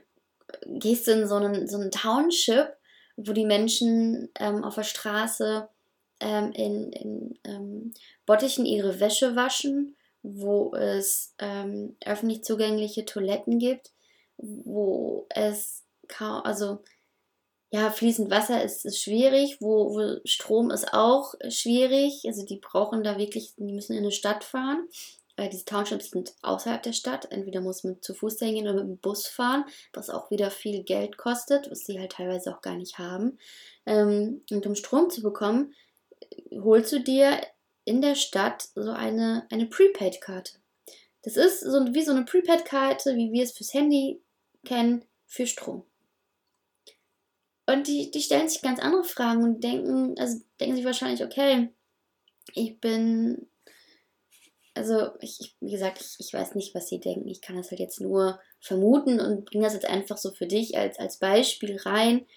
gehst 0.68 1.08
du 1.08 1.12
in 1.12 1.28
so 1.28 1.36
einen, 1.36 1.68
so 1.68 1.78
einen 1.78 1.90
Township 1.90 2.76
wo 3.18 3.32
die 3.32 3.46
Menschen 3.46 4.30
ähm, 4.40 4.64
auf 4.64 4.76
der 4.76 4.84
Straße 4.84 5.70
ähm, 6.20 6.52
in, 6.54 6.92
in 6.92 7.40
ähm, 7.44 7.94
Bottichen 8.26 8.66
ihre 8.66 9.00
Wäsche 9.00 9.36
waschen, 9.36 9.96
wo 10.24 10.74
es 10.76 11.34
ähm, 11.40 11.96
öffentlich 12.04 12.44
zugängliche 12.44 13.06
Toiletten 13.06 13.60
gibt, 13.60 13.92
wo 14.38 15.28
es 15.30 15.84
kaum, 16.08 16.42
also 16.44 16.80
ja, 17.72 17.90
fließend 17.92 18.32
Wasser 18.32 18.64
ist, 18.64 18.86
ist 18.86 19.02
schwierig, 19.02 19.58
wo, 19.60 19.94
wo 19.94 20.20
Strom 20.24 20.72
ist 20.72 20.94
auch 20.94 21.34
schwierig. 21.50 22.24
Also 22.26 22.46
die 22.46 22.60
brauchen 22.60 23.04
da 23.04 23.18
wirklich, 23.18 23.54
die 23.58 23.74
müssen 23.74 23.94
in 23.94 24.04
eine 24.04 24.12
Stadt 24.12 24.44
fahren 24.44 24.88
äh, 25.38 25.50
diese 25.50 25.66
Townships 25.66 26.12
sind 26.12 26.34
außerhalb 26.42 26.82
der 26.84 26.94
Stadt. 26.94 27.32
Entweder 27.32 27.62
muss 27.62 27.84
man 27.84 28.02
zu 28.02 28.14
Fuß 28.14 28.38
dahin 28.38 28.56
gehen 28.56 28.68
oder 28.68 28.84
mit 28.84 28.88
dem 28.88 28.98
Bus 28.98 29.28
fahren, 29.28 29.66
was 29.94 30.10
auch 30.10 30.32
wieder 30.32 30.52
viel 30.52 30.84
Geld 30.84 31.18
kostet, 31.18 31.70
was 31.70 31.80
sie 31.80 32.00
halt 32.00 32.14
teilweise 32.14 32.56
auch 32.56 32.62
gar 32.62 32.76
nicht 32.76 32.98
haben. 32.98 33.38
Ähm, 33.86 34.42
und 34.52 34.66
um 34.66 34.76
Strom 34.76 35.10
zu 35.10 35.22
bekommen, 35.22 35.74
holst 36.52 36.92
du 36.92 37.00
dir 37.00 37.42
in 37.86 38.02
der 38.02 38.16
Stadt 38.16 38.68
so 38.76 38.92
eine, 38.92 39.48
eine 39.52 39.68
Prepaid-Karte. 39.68 40.54
Das 41.22 41.38
ist 41.38 41.62
so 41.62 41.94
wie 41.94 42.04
so 42.04 42.12
eine 42.12 42.26
Prepaid-Karte, 42.26 43.16
wie 43.16 43.32
wir 43.32 43.44
es 43.44 43.52
fürs 43.52 43.74
Handy 43.74 44.22
kennen, 44.64 45.06
für 45.26 45.48
Strom. 45.48 45.84
Und 47.68 47.88
die, 47.88 48.12
die 48.12 48.22
stellen 48.22 48.48
sich 48.48 48.62
ganz 48.62 48.80
andere 48.80 49.04
Fragen 49.04 49.44
und 49.44 49.64
denken, 49.64 50.16
also 50.20 50.40
denken 50.60 50.76
sich 50.76 50.86
wahrscheinlich, 50.86 51.24
okay, 51.24 51.70
ich 52.54 52.80
bin, 52.80 53.48
also 54.76 55.10
ich, 55.20 55.56
wie 55.62 55.72
gesagt, 55.72 56.00
ich, 56.00 56.16
ich 56.20 56.34
weiß 56.34 56.54
nicht, 56.54 56.76
was 56.76 56.90
sie 56.90 57.00
denken. 57.00 57.28
Ich 57.28 57.42
kann 57.42 57.56
das 57.56 57.72
halt 57.72 57.80
jetzt 57.80 58.02
nur 58.02 58.40
vermuten 58.60 59.20
und 59.20 59.46
bringe 59.46 59.64
das 59.64 59.74
jetzt 59.74 59.88
einfach 59.88 60.18
so 60.18 60.32
für 60.32 60.46
dich 60.46 60.78
als, 60.78 61.00
als 61.00 61.18
Beispiel 61.18 61.78
rein. 61.78 62.28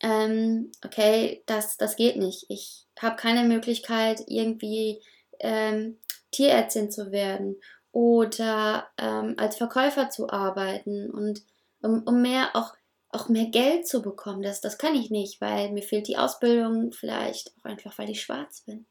Ähm, 0.00 0.72
okay, 0.84 1.42
das, 1.46 1.76
das 1.76 1.96
geht 1.96 2.16
nicht. 2.16 2.46
Ich 2.48 2.86
habe 3.00 3.16
keine 3.16 3.44
Möglichkeit, 3.44 4.22
irgendwie 4.26 5.02
ähm, 5.40 5.98
Tierärztin 6.30 6.90
zu 6.90 7.12
werden 7.12 7.60
oder 7.92 8.88
ähm, 8.98 9.34
als 9.38 9.56
Verkäufer 9.56 10.10
zu 10.10 10.28
arbeiten 10.30 11.10
und 11.10 11.42
um, 11.80 12.02
um 12.04 12.22
mehr 12.22 12.50
auch, 12.54 12.74
auch 13.10 13.28
mehr 13.28 13.46
Geld 13.46 13.86
zu 13.86 14.02
bekommen. 14.02 14.42
Das, 14.42 14.60
das 14.60 14.78
kann 14.78 14.94
ich 14.94 15.10
nicht, 15.10 15.40
weil 15.40 15.70
mir 15.70 15.82
fehlt 15.82 16.08
die 16.08 16.16
Ausbildung, 16.16 16.92
vielleicht 16.92 17.52
auch 17.58 17.64
einfach, 17.64 17.96
weil 17.98 18.10
ich 18.10 18.22
schwarz 18.22 18.62
bin. 18.62 18.86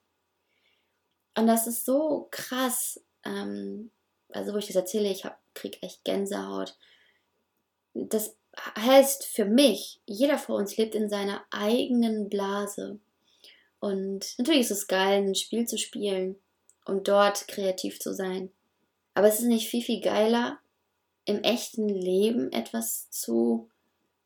Und 1.35 1.47
das 1.47 1.67
ist 1.67 1.85
so 1.85 2.27
krass, 2.31 3.03
ähm, 3.25 3.91
also 4.29 4.53
wo 4.53 4.57
ich 4.57 4.67
das 4.67 4.75
erzähle, 4.75 5.09
ich 5.09 5.25
hab, 5.25 5.39
krieg 5.53 5.81
echt 5.81 6.03
Gänsehaut. 6.03 6.77
Das 7.93 8.35
heißt 8.77 9.25
für 9.25 9.45
mich, 9.45 9.99
jeder 10.05 10.37
von 10.37 10.55
uns 10.55 10.77
lebt 10.77 10.95
in 10.95 11.09
seiner 11.09 11.43
eigenen 11.51 12.29
Blase. 12.29 12.99
Und 13.79 14.37
natürlich 14.37 14.61
ist 14.61 14.71
es 14.71 14.87
geil, 14.87 15.23
ein 15.23 15.35
Spiel 15.35 15.67
zu 15.67 15.77
spielen 15.77 16.37
und 16.85 17.07
dort 17.07 17.47
kreativ 17.47 17.99
zu 17.99 18.13
sein. 18.13 18.51
Aber 19.13 19.27
es 19.27 19.39
ist 19.39 19.45
nicht 19.45 19.69
viel, 19.69 19.81
viel 19.81 20.01
geiler, 20.01 20.59
im 21.25 21.41
echten 21.43 21.87
Leben 21.87 22.51
etwas 22.51 23.09
zu, 23.09 23.69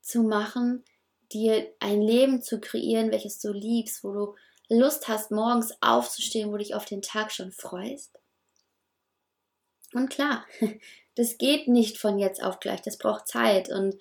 zu 0.01 0.23
machen, 0.23 0.83
dir 1.31 1.71
ein 1.79 2.01
Leben 2.01 2.41
zu 2.41 2.59
kreieren, 2.59 3.11
welches 3.11 3.39
du 3.39 3.51
liebst, 3.51 4.03
wo 4.03 4.13
du 4.13 4.35
Lust 4.69 5.07
hast, 5.07 5.31
morgens 5.31 5.73
aufzustehen, 5.81 6.49
wo 6.49 6.53
du 6.53 6.59
dich 6.59 6.75
auf 6.75 6.85
den 6.85 7.01
Tag 7.01 7.31
schon 7.31 7.51
freust. 7.51 8.19
Und 9.93 10.09
klar, 10.09 10.45
das 11.17 11.38
geht 11.38 11.67
nicht 11.67 11.97
von 11.97 12.19
jetzt 12.19 12.43
auf 12.43 12.60
gleich, 12.60 12.82
das 12.82 12.97
braucht 12.97 13.27
Zeit 13.27 13.69
und 13.69 13.95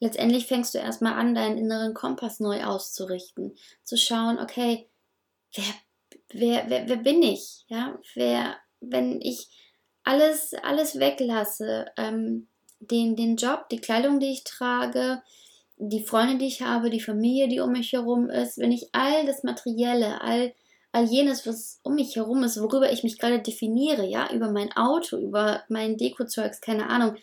letztendlich 0.00 0.46
fängst 0.46 0.74
du 0.74 0.78
erstmal 0.78 1.14
an, 1.14 1.34
deinen 1.34 1.58
inneren 1.58 1.94
Kompass 1.94 2.40
neu 2.40 2.64
auszurichten, 2.64 3.56
zu 3.84 3.96
schauen, 3.96 4.38
okay, 4.38 4.88
wer, 5.54 5.64
wer, 6.30 6.64
wer, 6.68 6.88
wer 6.88 6.96
bin 6.96 7.22
ich? 7.22 7.64
Ja, 7.68 7.98
wer, 8.14 8.56
wenn 8.80 9.20
ich 9.20 9.48
alles, 10.04 10.54
alles 10.62 10.98
weglasse, 10.98 11.86
ähm, 11.96 12.48
den, 12.80 13.16
den 13.16 13.36
Job, 13.36 13.68
die 13.70 13.80
Kleidung, 13.80 14.20
die 14.20 14.32
ich 14.32 14.44
trage, 14.44 15.22
die 15.78 16.04
Freunde, 16.04 16.38
die 16.38 16.46
ich 16.46 16.62
habe, 16.62 16.90
die 16.90 17.00
Familie, 17.00 17.48
die 17.48 17.60
um 17.60 17.72
mich 17.72 17.92
herum 17.92 18.30
ist, 18.30 18.58
wenn 18.58 18.72
ich 18.72 18.88
all 18.92 19.26
das 19.26 19.42
Materielle, 19.42 20.20
all, 20.20 20.54
all 20.96 21.04
jenes, 21.04 21.46
was 21.46 21.78
um 21.82 21.94
mich 21.94 22.16
herum 22.16 22.42
ist, 22.42 22.58
worüber 22.58 22.90
ich 22.90 23.02
mich 23.02 23.18
gerade 23.18 23.40
definiere, 23.40 24.06
ja, 24.06 24.32
über 24.32 24.50
mein 24.50 24.72
Auto, 24.72 25.18
über 25.18 25.62
mein 25.68 25.98
Dekozeugs, 25.98 26.62
keine 26.62 26.88
Ahnung, 26.88 27.16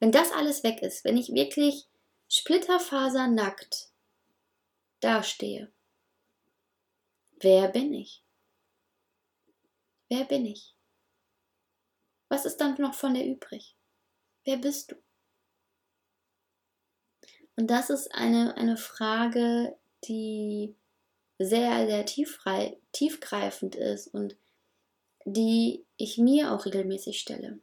wenn 0.00 0.10
das 0.10 0.32
alles 0.32 0.64
weg 0.64 0.82
ist, 0.82 1.04
wenn 1.04 1.16
ich 1.16 1.32
wirklich 1.32 1.86
splitterfasernackt 2.28 3.90
dastehe, 4.98 5.70
wer 7.40 7.68
bin 7.68 7.94
ich? 7.94 8.24
Wer 10.08 10.24
bin 10.24 10.44
ich? 10.44 10.74
Was 12.28 12.44
ist 12.44 12.56
dann 12.56 12.74
noch 12.80 12.94
von 12.94 13.14
dir 13.14 13.24
übrig? 13.24 13.76
Wer 14.44 14.56
bist 14.56 14.90
du? 14.90 14.96
Und 17.54 17.68
das 17.68 17.90
ist 17.90 18.12
eine, 18.12 18.56
eine 18.56 18.76
Frage, 18.76 19.78
die 20.08 20.74
sehr, 21.46 21.86
sehr 21.86 22.04
tiefrei, 22.06 22.76
tiefgreifend 22.92 23.74
ist 23.74 24.08
und 24.08 24.36
die 25.24 25.84
ich 25.96 26.18
mir 26.18 26.52
auch 26.52 26.66
regelmäßig 26.66 27.18
stelle. 27.20 27.58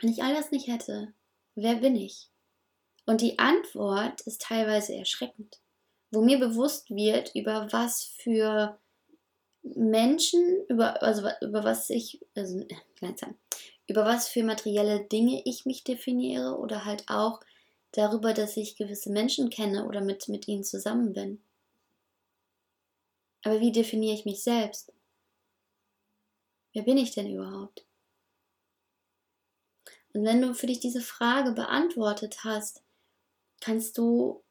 Wenn 0.00 0.10
ich 0.10 0.22
all 0.22 0.34
das 0.34 0.50
nicht 0.50 0.68
hätte, 0.68 1.12
wer 1.54 1.76
bin 1.76 1.96
ich? 1.96 2.28
Und 3.06 3.20
die 3.20 3.38
Antwort 3.38 4.20
ist 4.22 4.42
teilweise 4.42 4.94
erschreckend, 4.94 5.58
wo 6.10 6.22
mir 6.22 6.38
bewusst 6.38 6.90
wird, 6.90 7.34
über 7.34 7.68
was 7.72 8.04
für 8.04 8.78
Menschen, 9.62 10.64
über, 10.68 11.02
also 11.02 11.28
über 11.40 11.64
was 11.64 11.90
ich, 11.90 12.20
also, 12.34 12.64
langsam, 13.00 13.34
über 13.86 14.04
was 14.04 14.28
für 14.28 14.44
materielle 14.44 15.04
Dinge 15.04 15.42
ich 15.44 15.64
mich 15.64 15.84
definiere 15.84 16.58
oder 16.58 16.84
halt 16.84 17.04
auch 17.08 17.40
darüber, 17.92 18.34
dass 18.34 18.56
ich 18.56 18.76
gewisse 18.76 19.10
Menschen 19.10 19.50
kenne 19.50 19.86
oder 19.86 20.00
mit, 20.00 20.28
mit 20.28 20.46
ihnen 20.46 20.64
zusammen 20.64 21.12
bin. 21.12 21.42
Aber 23.42 23.60
wie 23.60 23.72
definiere 23.72 24.14
ich 24.14 24.24
mich 24.24 24.42
selbst? 24.42 24.92
Wer 26.72 26.82
bin 26.82 26.98
ich 26.98 27.12
denn 27.12 27.32
überhaupt? 27.32 27.86
Und 30.12 30.24
wenn 30.24 30.42
du 30.42 30.54
für 30.54 30.66
dich 30.66 30.80
diese 30.80 31.00
Frage 31.00 31.52
beantwortet 31.52 32.44
hast, 32.44 32.82
kannst 33.60 33.98
du 33.98 34.42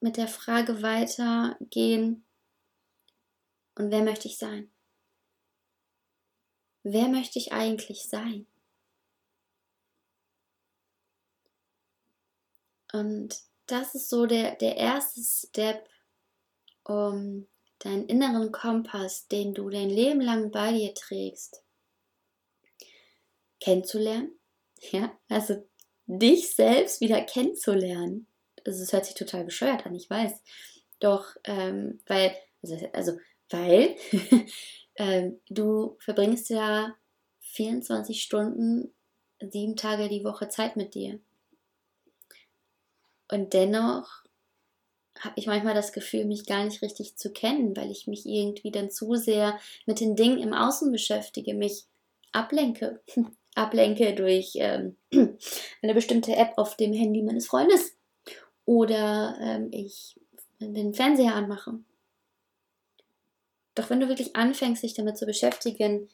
mit 0.00 0.16
der 0.16 0.28
Frage 0.28 0.82
weitergehen, 0.82 2.24
und 3.78 3.90
wer 3.90 4.02
möchte 4.02 4.26
ich 4.26 4.38
sein? 4.38 4.70
Wer 6.82 7.08
möchte 7.08 7.38
ich 7.38 7.52
eigentlich 7.52 8.08
sein? 8.08 8.46
Und 12.92 13.38
das 13.66 13.94
ist 13.94 14.08
so 14.08 14.26
der, 14.26 14.54
der 14.56 14.76
erste 14.76 15.20
Step, 15.22 15.88
um 16.84 17.46
deinen 17.86 18.06
inneren 18.06 18.52
Kompass, 18.52 19.28
den 19.28 19.54
du 19.54 19.70
dein 19.70 19.88
Leben 19.88 20.20
lang 20.20 20.50
bei 20.50 20.72
dir 20.72 20.94
trägst, 20.94 21.62
kennenzulernen. 23.60 24.32
Ja, 24.92 25.18
also 25.30 25.66
dich 26.06 26.54
selbst 26.54 27.00
wieder 27.00 27.22
kennenzulernen. 27.22 28.26
Also 28.66 28.82
es 28.82 28.92
hört 28.92 29.06
sich 29.06 29.14
total 29.14 29.42
bescheuert 29.44 29.86
an, 29.86 29.94
ich 29.94 30.10
weiß. 30.10 30.42
Doch, 31.00 31.34
ähm, 31.44 31.98
weil, 32.06 32.36
also, 32.62 32.76
also 32.92 33.18
weil 33.48 33.96
ähm, 34.96 35.40
du 35.48 35.96
verbringst 36.00 36.50
ja 36.50 36.94
24 37.40 38.22
Stunden, 38.22 38.94
sieben 39.40 39.76
Tage 39.76 40.10
die 40.10 40.24
Woche 40.24 40.50
Zeit 40.50 40.76
mit 40.76 40.94
dir. 40.94 41.20
Und 43.30 43.54
dennoch 43.54 44.25
habe 45.20 45.34
ich 45.36 45.46
manchmal 45.46 45.74
das 45.74 45.92
Gefühl, 45.92 46.24
mich 46.24 46.46
gar 46.46 46.64
nicht 46.64 46.82
richtig 46.82 47.16
zu 47.16 47.32
kennen, 47.32 47.76
weil 47.76 47.90
ich 47.90 48.06
mich 48.06 48.26
irgendwie 48.26 48.70
dann 48.70 48.90
zu 48.90 49.14
sehr 49.14 49.58
mit 49.86 50.00
den 50.00 50.16
Dingen 50.16 50.38
im 50.38 50.52
Außen 50.52 50.90
beschäftige, 50.92 51.54
mich 51.54 51.84
ablenke. 52.32 53.00
ablenke 53.54 54.14
durch 54.14 54.52
ähm, 54.56 54.96
eine 55.82 55.94
bestimmte 55.94 56.36
App 56.36 56.52
auf 56.56 56.76
dem 56.76 56.92
Handy 56.92 57.22
meines 57.22 57.46
Freundes. 57.46 57.96
Oder 58.66 59.38
ähm, 59.40 59.68
ich 59.72 60.16
den 60.58 60.94
Fernseher 60.94 61.34
anmache. 61.34 61.78
Doch 63.74 63.90
wenn 63.90 64.00
du 64.00 64.08
wirklich 64.08 64.36
anfängst, 64.36 64.82
dich 64.82 64.94
damit 64.94 65.18
zu 65.18 65.26
beschäftigen, 65.26 66.08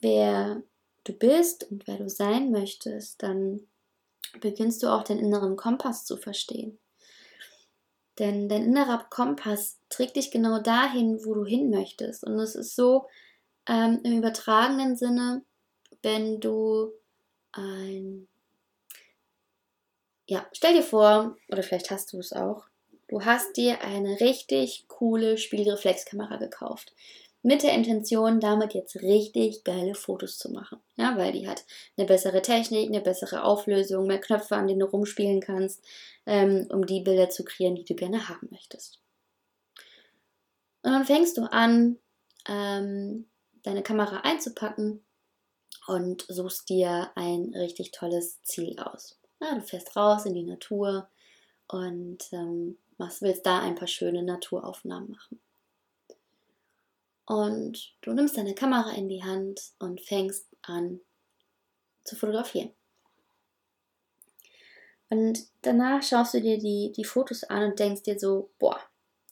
wer 0.00 0.62
du 1.04 1.12
bist 1.12 1.70
und 1.70 1.86
wer 1.86 1.96
du 1.96 2.08
sein 2.08 2.50
möchtest, 2.50 3.22
dann 3.22 3.66
beginnst 4.40 4.82
du 4.82 4.88
auch 4.88 5.02
den 5.02 5.18
inneren 5.18 5.56
Kompass 5.56 6.04
zu 6.04 6.16
verstehen. 6.16 6.78
Denn 8.18 8.48
dein 8.48 8.64
innerer 8.64 9.06
Kompass 9.08 9.78
trägt 9.88 10.16
dich 10.16 10.30
genau 10.30 10.60
dahin, 10.60 11.24
wo 11.24 11.34
du 11.34 11.44
hin 11.44 11.70
möchtest. 11.70 12.24
Und 12.24 12.38
es 12.38 12.54
ist 12.54 12.76
so 12.76 13.06
ähm, 13.66 14.00
im 14.02 14.18
übertragenen 14.18 14.96
Sinne, 14.96 15.42
wenn 16.02 16.40
du 16.40 16.92
ein... 17.52 18.28
Ja, 20.26 20.46
stell 20.52 20.74
dir 20.74 20.82
vor, 20.82 21.36
oder 21.48 21.62
vielleicht 21.62 21.90
hast 21.90 22.12
du 22.12 22.18
es 22.18 22.32
auch, 22.32 22.66
du 23.08 23.24
hast 23.24 23.56
dir 23.56 23.82
eine 23.82 24.20
richtig 24.20 24.84
coole 24.86 25.38
Spiegelreflexkamera 25.38 26.36
gekauft 26.36 26.92
mit 27.42 27.62
der 27.62 27.72
Intention, 27.72 28.40
damit 28.40 28.74
jetzt 28.74 28.96
richtig 28.96 29.64
geile 29.64 29.94
Fotos 29.94 30.38
zu 30.38 30.50
machen. 30.50 30.78
Ja, 30.96 31.16
weil 31.16 31.32
die 31.32 31.48
hat 31.48 31.64
eine 31.96 32.06
bessere 32.06 32.42
Technik, 32.42 32.88
eine 32.88 33.00
bessere 33.00 33.44
Auflösung, 33.44 34.06
mehr 34.06 34.20
Knöpfe, 34.20 34.56
an 34.56 34.66
denen 34.66 34.80
du 34.80 34.86
rumspielen 34.86 35.40
kannst, 35.40 35.82
ähm, 36.26 36.66
um 36.70 36.84
die 36.84 37.00
Bilder 37.00 37.30
zu 37.30 37.44
kreieren, 37.44 37.76
die 37.76 37.84
du 37.84 37.94
gerne 37.94 38.28
haben 38.28 38.48
möchtest. 38.50 39.00
Und 40.82 40.92
dann 40.92 41.04
fängst 41.04 41.36
du 41.36 41.42
an, 41.50 41.98
ähm, 42.48 43.26
deine 43.62 43.82
Kamera 43.82 44.20
einzupacken 44.20 45.04
und 45.86 46.24
suchst 46.28 46.68
dir 46.68 47.10
ein 47.14 47.52
richtig 47.54 47.90
tolles 47.90 48.42
Ziel 48.42 48.78
aus. 48.78 49.18
Ja, 49.40 49.54
du 49.54 49.62
fährst 49.62 49.96
raus 49.96 50.26
in 50.26 50.34
die 50.34 50.44
Natur 50.44 51.08
und 51.68 52.18
ähm, 52.32 52.78
machst, 52.98 53.22
willst 53.22 53.46
da 53.46 53.60
ein 53.60 53.74
paar 53.74 53.88
schöne 53.88 54.22
Naturaufnahmen 54.22 55.10
machen. 55.10 55.40
Und 57.30 57.94
du 58.00 58.12
nimmst 58.12 58.36
deine 58.36 58.56
Kamera 58.56 58.90
in 58.90 59.08
die 59.08 59.22
Hand 59.22 59.60
und 59.78 60.00
fängst 60.00 60.48
an 60.62 60.98
zu 62.02 62.16
fotografieren. 62.16 62.72
Und 65.10 65.38
danach 65.62 66.02
schaust 66.02 66.34
du 66.34 66.40
dir 66.40 66.58
die, 66.58 66.90
die 66.90 67.04
Fotos 67.04 67.44
an 67.44 67.70
und 67.70 67.78
denkst 67.78 68.02
dir 68.02 68.18
so, 68.18 68.50
boah, 68.58 68.80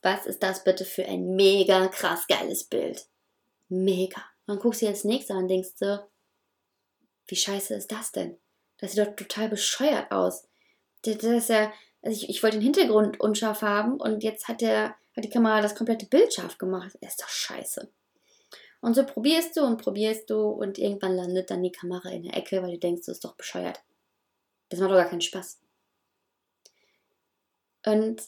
was 0.01 0.27
ist 0.27 0.45
das 0.45 0.63
bitte 0.63 0.85
für 0.85 1.07
ein 1.07 1.35
mega 1.35 1.89
krass 1.89 2.29
geiles 2.29 2.63
Bild? 2.63 3.05
Mega. 3.69 4.21
Und 4.47 4.55
dann 4.55 4.59
guckst 4.61 4.81
du 4.81 4.87
dir 4.87 4.93
das 4.93 5.03
nächste 5.03 5.33
an 5.33 5.43
und 5.43 5.49
denkst 5.49 5.71
so, 5.75 5.99
wie 7.27 7.35
scheiße 7.35 7.75
ist 7.75 7.91
das 7.91 8.13
denn? 8.13 8.39
Das 8.77 8.93
sieht 8.93 9.05
doch 9.05 9.17
total 9.17 9.49
bescheuert 9.49 10.13
aus. 10.13 10.47
Das 11.03 11.17
ist 11.17 11.49
ja, 11.49 11.73
also 12.03 12.17
ich, 12.17 12.29
ich 12.29 12.45
wollte 12.45 12.59
den 12.59 12.63
Hintergrund 12.63 13.19
unscharf 13.19 13.63
haben 13.63 14.01
und 14.01 14.23
jetzt 14.23 14.47
hat, 14.47 14.61
der, 14.61 14.95
hat 15.19 15.25
die 15.25 15.31
Kamera 15.31 15.61
das 15.61 15.75
komplette 15.75 16.07
Bild 16.07 16.33
scharf 16.33 16.59
gemacht. 16.59 16.95
Ist 17.01 17.21
doch 17.21 17.29
scheiße. 17.29 17.91
Und 18.81 18.95
so 18.95 19.05
probierst 19.05 19.57
du 19.57 19.63
und 19.63 19.83
probierst 19.83 20.31
du 20.31 20.49
und 20.49 20.79
irgendwann 20.79 21.17
landet 21.17 21.51
dann 21.51 21.63
die 21.63 21.73
Kamera 21.73 22.11
in 22.11 22.23
der 22.23 22.37
Ecke, 22.37 22.63
weil 22.63 22.73
du 22.73 22.79
denkst, 22.79 23.05
du 23.05 23.13
ist 23.13 23.25
doch 23.25 23.35
bescheuert. 23.35 23.83
Das 24.69 24.79
macht 24.79 24.91
doch 24.91 24.97
gar 24.97 25.09
keinen 25.09 25.21
Spaß. 25.21 25.59
Und 27.87 28.23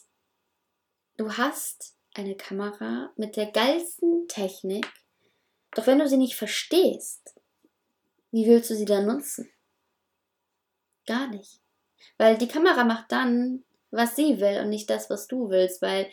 du 1.15 1.31
hast 1.37 1.95
eine 2.13 2.35
Kamera 2.35 3.13
mit 3.15 3.37
der 3.37 3.51
geilsten 3.51 4.27
Technik, 4.27 4.85
doch 5.73 5.87
wenn 5.87 5.99
du 5.99 6.09
sie 6.09 6.17
nicht 6.17 6.35
verstehst, 6.35 7.35
wie 8.31 8.45
willst 8.47 8.69
du 8.69 8.75
sie 8.75 8.85
dann 8.85 9.05
nutzen? 9.05 9.49
Gar 11.05 11.27
nicht. 11.27 11.61
Weil 12.17 12.37
die 12.37 12.47
Kamera 12.47 12.83
macht 12.83 13.11
dann, 13.13 13.63
was 13.91 14.15
sie 14.15 14.41
will 14.41 14.59
und 14.59 14.69
nicht 14.69 14.89
das, 14.89 15.09
was 15.09 15.27
du 15.27 15.49
willst, 15.49 15.81
weil 15.81 16.09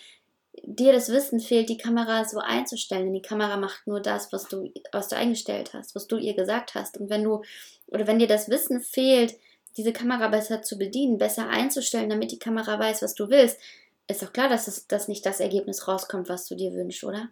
dir 0.64 0.92
das 0.92 1.10
Wissen 1.10 1.40
fehlt, 1.40 1.68
die 1.68 1.76
Kamera 1.76 2.24
so 2.24 2.38
einzustellen. 2.38 3.04
Denn 3.04 3.14
die 3.14 3.22
Kamera 3.22 3.56
macht 3.56 3.86
nur 3.86 4.00
das, 4.00 4.32
was 4.32 4.48
du, 4.48 4.72
was 4.92 5.08
du 5.08 5.16
eingestellt 5.16 5.74
hast, 5.74 5.94
was 5.94 6.06
du 6.06 6.16
ihr 6.16 6.34
gesagt 6.34 6.74
hast. 6.74 6.98
Und 6.98 7.10
wenn 7.10 7.24
du, 7.24 7.42
oder 7.86 8.06
wenn 8.06 8.18
dir 8.18 8.26
das 8.26 8.48
Wissen 8.48 8.80
fehlt, 8.80 9.36
diese 9.76 9.92
Kamera 9.92 10.28
besser 10.28 10.62
zu 10.62 10.78
bedienen, 10.78 11.18
besser 11.18 11.48
einzustellen, 11.48 12.10
damit 12.10 12.32
die 12.32 12.38
Kamera 12.38 12.78
weiß, 12.78 13.02
was 13.02 13.14
du 13.14 13.28
willst, 13.28 13.58
ist 14.08 14.22
doch 14.22 14.32
klar, 14.32 14.48
dass, 14.48 14.66
es, 14.66 14.86
dass 14.86 15.08
nicht 15.08 15.24
das 15.24 15.40
Ergebnis 15.40 15.86
rauskommt, 15.86 16.28
was 16.28 16.46
du 16.46 16.54
dir 16.54 16.72
wünschst, 16.72 17.04
oder? 17.04 17.28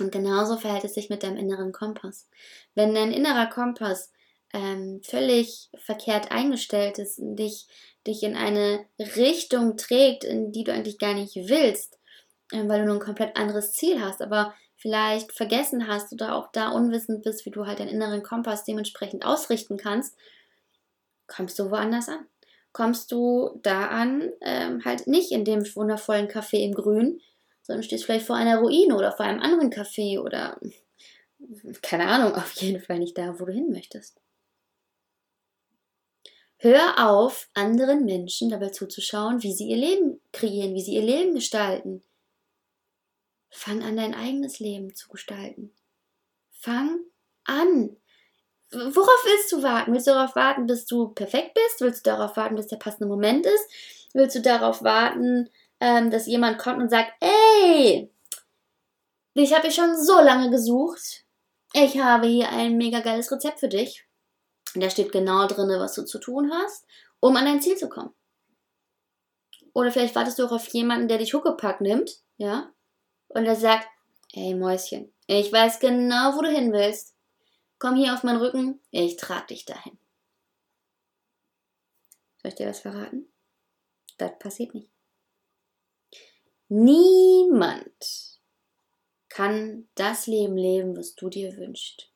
Und 0.00 0.12
genauso 0.12 0.56
verhält 0.56 0.84
es 0.84 0.94
sich 0.94 1.10
mit 1.10 1.22
deinem 1.22 1.36
inneren 1.36 1.72
Kompass. 1.72 2.28
Wenn 2.74 2.94
dein 2.94 3.12
innerer 3.12 3.46
Kompass 3.46 4.12
ähm, 4.52 5.00
völlig 5.02 5.68
verkehrt 5.76 6.30
eingestellt 6.30 6.98
ist 6.98 7.18
und 7.18 7.36
dich, 7.36 7.66
dich 8.08 8.22
in 8.22 8.36
eine 8.36 8.84
Richtung 8.98 9.76
trägt, 9.76 10.24
in 10.24 10.52
die 10.52 10.64
du 10.64 10.72
eigentlich 10.72 10.98
gar 10.98 11.14
nicht 11.14 11.36
willst, 11.36 11.98
äh, 12.52 12.66
weil 12.66 12.80
du 12.80 12.86
nur 12.86 12.96
ein 12.96 13.00
komplett 13.00 13.36
anderes 13.36 13.72
Ziel 13.72 14.02
hast, 14.02 14.22
aber 14.22 14.54
vielleicht 14.76 15.32
vergessen 15.32 15.88
hast 15.88 16.12
oder 16.12 16.34
auch 16.34 16.50
da 16.52 16.70
unwissend 16.70 17.22
bist, 17.22 17.44
wie 17.46 17.50
du 17.50 17.66
halt 17.66 17.80
deinen 17.80 17.88
inneren 17.88 18.22
Kompass 18.22 18.64
dementsprechend 18.64 19.24
ausrichten 19.24 19.76
kannst, 19.76 20.16
kommst 21.26 21.58
du 21.58 21.70
woanders 21.70 22.08
an. 22.08 22.26
Kommst 22.72 23.10
du 23.12 23.58
da 23.62 23.86
an, 23.86 24.30
ähm, 24.40 24.84
halt 24.84 25.06
nicht 25.06 25.32
in 25.32 25.44
dem 25.44 25.64
wundervollen 25.74 26.28
Café 26.28 26.58
im 26.58 26.74
Grün, 26.74 27.20
sondern 27.62 27.82
stehst 27.82 28.04
vielleicht 28.04 28.26
vor 28.26 28.36
einer 28.36 28.58
Ruine 28.58 28.96
oder 28.96 29.12
vor 29.12 29.26
einem 29.26 29.40
anderen 29.40 29.70
Café 29.70 30.20
oder 30.20 30.58
keine 31.82 32.06
Ahnung, 32.06 32.34
auf 32.34 32.52
jeden 32.54 32.80
Fall 32.80 32.98
nicht 32.98 33.16
da, 33.16 33.38
wo 33.38 33.44
du 33.44 33.52
hin 33.52 33.70
möchtest. 33.70 34.20
Hör 36.60 37.08
auf, 37.08 37.48
anderen 37.54 38.04
Menschen 38.04 38.50
dabei 38.50 38.70
zuzuschauen, 38.70 39.44
wie 39.44 39.52
sie 39.52 39.68
ihr 39.68 39.76
Leben 39.76 40.20
kreieren, 40.32 40.74
wie 40.74 40.82
sie 40.82 40.94
ihr 40.94 41.02
Leben 41.02 41.34
gestalten. 41.34 42.02
Fang 43.48 43.80
an, 43.82 43.96
dein 43.96 44.14
eigenes 44.14 44.58
Leben 44.58 44.92
zu 44.92 45.08
gestalten. 45.08 45.72
Fang 46.50 46.98
an. 47.44 47.96
Worauf 48.72 49.24
willst 49.24 49.52
du 49.52 49.62
warten? 49.62 49.92
Willst 49.92 50.08
du 50.08 50.10
darauf 50.10 50.34
warten, 50.34 50.66
bis 50.66 50.84
du 50.84 51.08
perfekt 51.10 51.54
bist? 51.54 51.80
Willst 51.80 52.04
du 52.04 52.10
darauf 52.10 52.36
warten, 52.36 52.56
bis 52.56 52.66
der 52.66 52.76
passende 52.76 53.06
Moment 53.06 53.46
ist? 53.46 53.70
Willst 54.12 54.34
du 54.34 54.42
darauf 54.42 54.82
warten, 54.82 55.48
ähm, 55.78 56.10
dass 56.10 56.26
jemand 56.26 56.58
kommt 56.58 56.80
und 56.80 56.90
sagt, 56.90 57.12
ey, 57.20 58.10
ich 59.34 59.52
habe 59.54 59.68
dich 59.68 59.76
schon 59.76 59.96
so 59.96 60.20
lange 60.20 60.50
gesucht. 60.50 61.24
Ich 61.72 61.98
habe 61.98 62.26
hier 62.26 62.48
ein 62.50 62.76
mega 62.76 62.98
geiles 62.98 63.30
Rezept 63.30 63.60
für 63.60 63.68
dich. 63.68 64.07
Und 64.74 64.82
da 64.82 64.90
steht 64.90 65.12
genau 65.12 65.46
drin, 65.46 65.68
was 65.80 65.94
du 65.94 66.04
zu 66.04 66.18
tun 66.18 66.50
hast, 66.52 66.86
um 67.20 67.36
an 67.36 67.44
dein 67.44 67.62
Ziel 67.62 67.76
zu 67.76 67.88
kommen. 67.88 68.14
Oder 69.72 69.92
vielleicht 69.92 70.14
wartest 70.14 70.38
du 70.38 70.46
auch 70.46 70.52
auf 70.52 70.66
jemanden, 70.68 71.08
der 71.08 71.18
dich 71.18 71.34
Huckepack 71.34 71.80
nimmt, 71.80 72.22
ja, 72.36 72.72
und 73.28 73.44
der 73.44 73.56
sagt, 73.56 73.86
ey 74.32 74.54
Mäuschen, 74.54 75.12
ich 75.26 75.52
weiß 75.52 75.78
genau, 75.80 76.36
wo 76.36 76.42
du 76.42 76.50
hin 76.50 76.72
willst. 76.72 77.14
Komm 77.78 77.94
hier 77.94 78.14
auf 78.14 78.24
meinen 78.24 78.40
Rücken, 78.40 78.80
ich 78.90 79.16
trag 79.16 79.46
dich 79.48 79.64
dahin. 79.64 79.98
Soll 82.42 82.50
ich 82.50 82.54
dir 82.54 82.68
was 82.68 82.80
verraten? 82.80 83.30
Das 84.16 84.38
passiert 84.38 84.74
nicht. 84.74 84.90
Niemand 86.68 88.38
kann 89.28 89.88
das 89.94 90.26
Leben 90.26 90.56
leben, 90.56 90.96
was 90.96 91.14
du 91.14 91.28
dir 91.28 91.56
wünschst. 91.56 92.10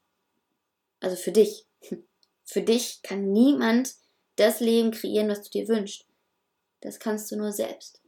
Also 1.01 1.17
für 1.17 1.33
dich. 1.33 1.67
Für 2.53 2.61
dich 2.61 3.01
kann 3.01 3.33
niemand 3.33 3.95
das 4.37 4.61
Leben 4.61 4.91
kreieren, 4.91 5.31
was 5.31 5.41
du 5.41 5.49
dir 5.49 5.69
wünschst. 5.69 6.07
Das 6.83 6.99
kannst 6.99 7.33
du 7.33 7.37
nur 7.37 7.51
selbst. 7.51 8.03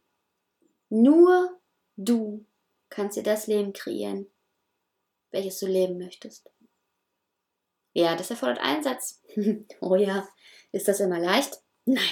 Nur 0.90 1.58
du 1.96 2.44
kannst 2.90 3.16
dir 3.16 3.22
das 3.22 3.46
Leben 3.46 3.72
kreieren, 3.72 4.30
welches 5.30 5.60
du 5.60 5.66
leben 5.66 5.96
möchtest. 5.96 6.50
Ja, 7.94 8.16
das 8.16 8.28
erfordert 8.28 8.58
Einsatz. 8.60 9.22
oh 9.80 9.96
ja, 9.96 10.28
ist 10.72 10.88
das 10.88 11.00
immer 11.00 11.20
leicht? 11.20 11.62
Nein. 11.86 12.04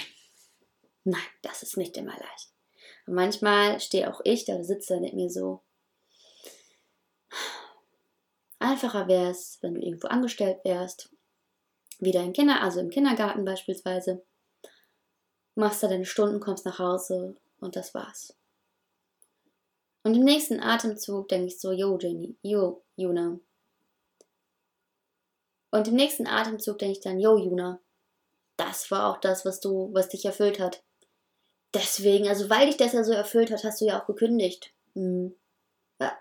Nein, 1.03 1.21
das 1.43 1.61
ist 1.61 1.77
nicht 1.77 1.95
immer 1.97 2.17
leicht. 2.17 2.51
Und 3.05 3.13
manchmal 3.13 3.79
stehe 3.79 4.11
auch 4.11 4.21
ich 4.23 4.45
da, 4.45 4.63
sitze 4.63 4.99
mit 4.99 5.13
mir 5.13 5.29
so. 5.29 5.61
Einfacher 8.57 9.07
wäre 9.07 9.29
es, 9.29 9.59
wenn 9.61 9.75
du 9.75 9.81
irgendwo 9.81 10.07
angestellt 10.07 10.57
wärst 10.63 11.12
wieder 11.99 12.23
im 12.23 12.33
Kinder, 12.33 12.61
also 12.61 12.79
im 12.79 12.89
Kindergarten 12.89 13.45
beispielsweise, 13.45 14.23
machst 15.55 15.83
da 15.83 15.87
deine 15.87 16.05
Stunden, 16.05 16.39
kommst 16.39 16.65
nach 16.65 16.79
Hause 16.79 17.35
und 17.59 17.75
das 17.75 17.93
war's. 17.93 18.35
Und 20.03 20.15
im 20.15 20.23
nächsten 20.23 20.59
Atemzug 20.59 21.29
denke 21.29 21.47
ich 21.47 21.59
so, 21.59 21.71
yo 21.71 21.97
Jenny, 21.97 22.35
yo 22.41 22.83
Juna. 22.95 23.39
Und 25.71 25.87
im 25.87 25.95
nächsten 25.95 26.27
Atemzug 26.27 26.77
denke 26.79 26.97
ich 26.97 26.99
dann, 26.99 27.19
yo 27.19 27.37
Juna, 27.37 27.79
das 28.57 28.91
war 28.91 29.09
auch 29.09 29.19
das, 29.19 29.45
was 29.45 29.59
du, 29.59 29.89
was 29.93 30.09
dich 30.09 30.25
erfüllt 30.25 30.59
hat. 30.59 30.83
Deswegen, 31.73 32.27
also 32.27 32.49
weil 32.49 32.67
dich 32.67 32.77
das 32.77 32.93
ja 32.93 33.03
so 33.03 33.13
erfüllt 33.13 33.49
hat, 33.49 33.63
hast 33.63 33.81
du 33.81 33.85
ja 33.85 33.99
auch 33.99 34.05
gekündigt. 34.05 34.73
Hm. 34.93 35.35
Ja. 35.99 36.17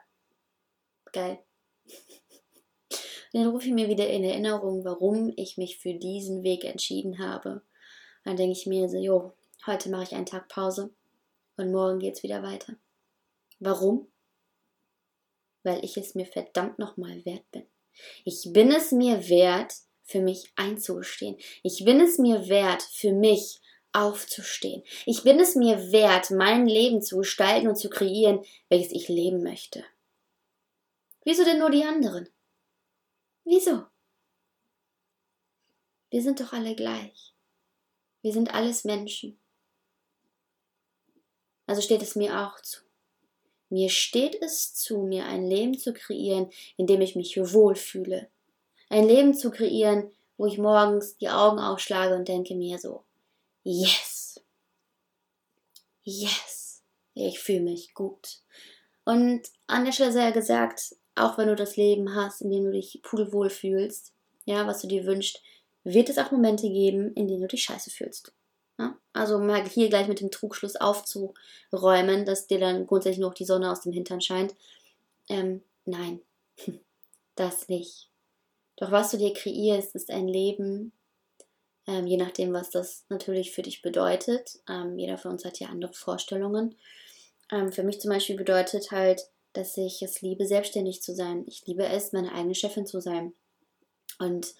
Geil. 1.13 1.45
Dann 3.33 3.49
rufe 3.49 3.67
ich 3.67 3.73
mir 3.73 3.89
wieder 3.89 4.09
in 4.09 4.25
Erinnerung, 4.25 4.85
warum 4.85 5.33
ich 5.37 5.57
mich 5.57 5.79
für 5.79 5.95
diesen 5.95 6.43
Weg 6.43 6.65
entschieden 6.65 7.19
habe. 7.19 7.63
dann 8.25 8.37
denke 8.37 8.53
ich 8.53 8.67
mir 8.67 8.89
so, 8.89 8.99
jo, 8.99 9.33
heute 9.67 9.89
mache 9.91 10.05
ich 10.05 10.13
einen 10.13 10.27
Tag 10.27 10.49
Pause 10.49 10.95
und 11.57 11.73
morgen 11.73 11.99
geht 11.99 12.17
es 12.17 12.23
wieder 12.23 12.43
weiter. 12.43 12.77
Warum? 13.59 14.09
Weil 15.63 15.85
ich 15.85 15.97
es 15.97 16.15
mir 16.15 16.27
verdammt 16.27 16.79
nochmal 16.79 17.25
wert 17.25 17.51
bin. 17.51 17.65
Ich 18.25 18.53
bin 18.53 18.71
es 18.71 18.93
mir 18.93 19.29
wert, 19.29 19.75
für 20.05 20.21
mich 20.21 20.53
einzustehen. 20.57 21.37
Ich 21.63 21.85
bin 21.85 22.01
es 22.01 22.19
mir 22.19 22.49
wert, 22.49 22.83
für 22.83 23.13
mich 23.13 23.61
aufzustehen. 23.93 24.83
Ich 25.07 25.23
bin 25.23 25.39
es 25.39 25.55
mir 25.55 25.93
wert, 25.93 26.31
mein 26.31 26.67
Leben 26.67 27.03
zu 27.03 27.19
gestalten 27.19 27.69
und 27.69 27.77
zu 27.77 27.89
kreieren, 27.89 28.45
welches 28.69 28.93
ich 28.93 29.09
leben 29.09 29.43
möchte. 29.43 29.85
Wieso 31.25 31.45
denn 31.45 31.59
nur 31.59 31.71
die 31.71 31.85
anderen? 31.85 32.29
Wieso? 33.45 33.87
Wir 36.11 36.23
sind 36.23 36.41
doch 36.41 36.53
alle 36.53 36.75
gleich. 36.77 37.35
Wir 38.21 38.33
sind 38.33 38.55
alles 38.55 38.85
Menschen. 38.85 39.39
Also 41.67 41.81
steht 41.81 42.03
es 42.03 42.17
mir 42.17 42.39
auch 42.39 42.61
zu. 42.61 42.83
Mir 43.71 43.89
steht 43.89 44.37
es 44.43 44.75
zu, 44.75 44.99
mir 44.99 45.25
ein 45.25 45.47
Leben 45.47 45.79
zu 45.79 45.95
kreieren, 45.95 46.51
in 46.77 46.87
dem 46.87 47.01
ich 47.01 47.17
mich 47.17 47.39
wohlfühle. 47.39 48.29
Ein 48.91 49.09
Leben 49.09 49.33
zu 49.33 49.51
kreieren, 49.51 50.13
wo 50.37 50.45
ich 50.45 50.59
morgens 50.59 51.17
die 51.17 51.31
Augen 51.31 51.59
aufschlage 51.59 52.15
und 52.15 52.29
denke 52.29 52.55
mir 52.55 52.79
so, 52.79 53.05
yes, 53.63 54.43
yes, 56.03 56.83
ich 57.15 57.39
fühle 57.39 57.63
mich 57.63 57.95
gut. 57.95 58.43
Und 59.05 59.43
an 59.67 59.87
der 59.87 59.93
Stelle 59.93 60.33
gesagt, 60.33 60.95
auch 61.15 61.39
wenn 61.39 61.49
du 61.49 61.57
das 61.57 61.77
Leben 61.77 62.15
hast, 62.15 62.41
in 62.43 62.51
dem 62.51 62.65
du 62.65 62.73
dich 62.73 63.01
pudelwohl 63.03 63.51
fühlst, 63.51 64.13
ja, 64.45 64.67
was 64.67 64.81
du 64.81 64.89
dir 64.89 65.05
wünschst, 65.05 65.41
wird 65.85 66.09
es 66.09 66.19
auch 66.19 66.31
Momente 66.31 66.69
geben, 66.69 67.13
in 67.15 67.29
denen 67.29 67.43
du 67.43 67.49
dich 67.49 67.65
scheiße 67.65 67.91
fühlst. 67.91 68.33
Ja? 68.79 68.97
Also 69.13 69.39
mal 69.39 69.67
hier 69.69 69.89
gleich 69.89 70.09
mit 70.09 70.21
dem 70.21 70.31
Trugschluss 70.31 70.77
aufzuräumen, 70.77 72.25
dass 72.25 72.47
dir 72.47 72.59
dann 72.59 72.87
grundsätzlich 72.87 73.21
nur 73.21 73.31
noch 73.31 73.35
die 73.35 73.45
Sonne 73.45 73.71
aus 73.71 73.83
dem 73.83 73.93
Hintern 73.93 74.21
scheint. 74.21 74.55
Ähm, 75.29 75.63
nein, 75.85 76.21
das 77.35 77.69
nicht. 77.69 78.09
Doch 78.77 78.91
was 78.91 79.11
du 79.11 79.19
dir 79.19 79.33
kreierst, 79.33 79.95
ist 79.95 80.11
ein 80.11 80.29
Leben, 80.29 80.93
ähm, 81.87 82.07
je 82.07 82.17
nachdem, 82.17 82.53
was 82.53 82.71
das 82.71 83.05
natürlich 83.09 83.53
für 83.53 83.63
dich 83.63 83.83
bedeutet. 83.83 84.61
Ähm, 84.69 84.99
jeder 84.99 85.19
von 85.19 85.33
uns 85.33 85.45
hat 85.45 85.59
ja 85.59 85.69
andere 85.69 85.93
Vorstellungen. 85.93 86.77
Ähm, 87.51 87.73
für 87.73 87.83
mich 87.83 88.01
zum 88.01 88.11
Beispiel 88.11 88.37
bedeutet 88.37 88.91
halt, 88.91 89.29
dass 89.53 89.77
ich 89.77 90.03
es 90.03 90.23
liebe, 90.23 90.47
selbstständig 90.47 91.03
zu 91.03 91.15
sein. 91.15 91.45
Ich 91.47 91.67
liebe 91.67 91.85
es, 91.85 92.13
meine 92.13 92.33
eigene 92.33 92.55
Chefin 92.55 92.87
zu 92.87 93.01
sein. 93.01 93.35
Und 94.19 94.55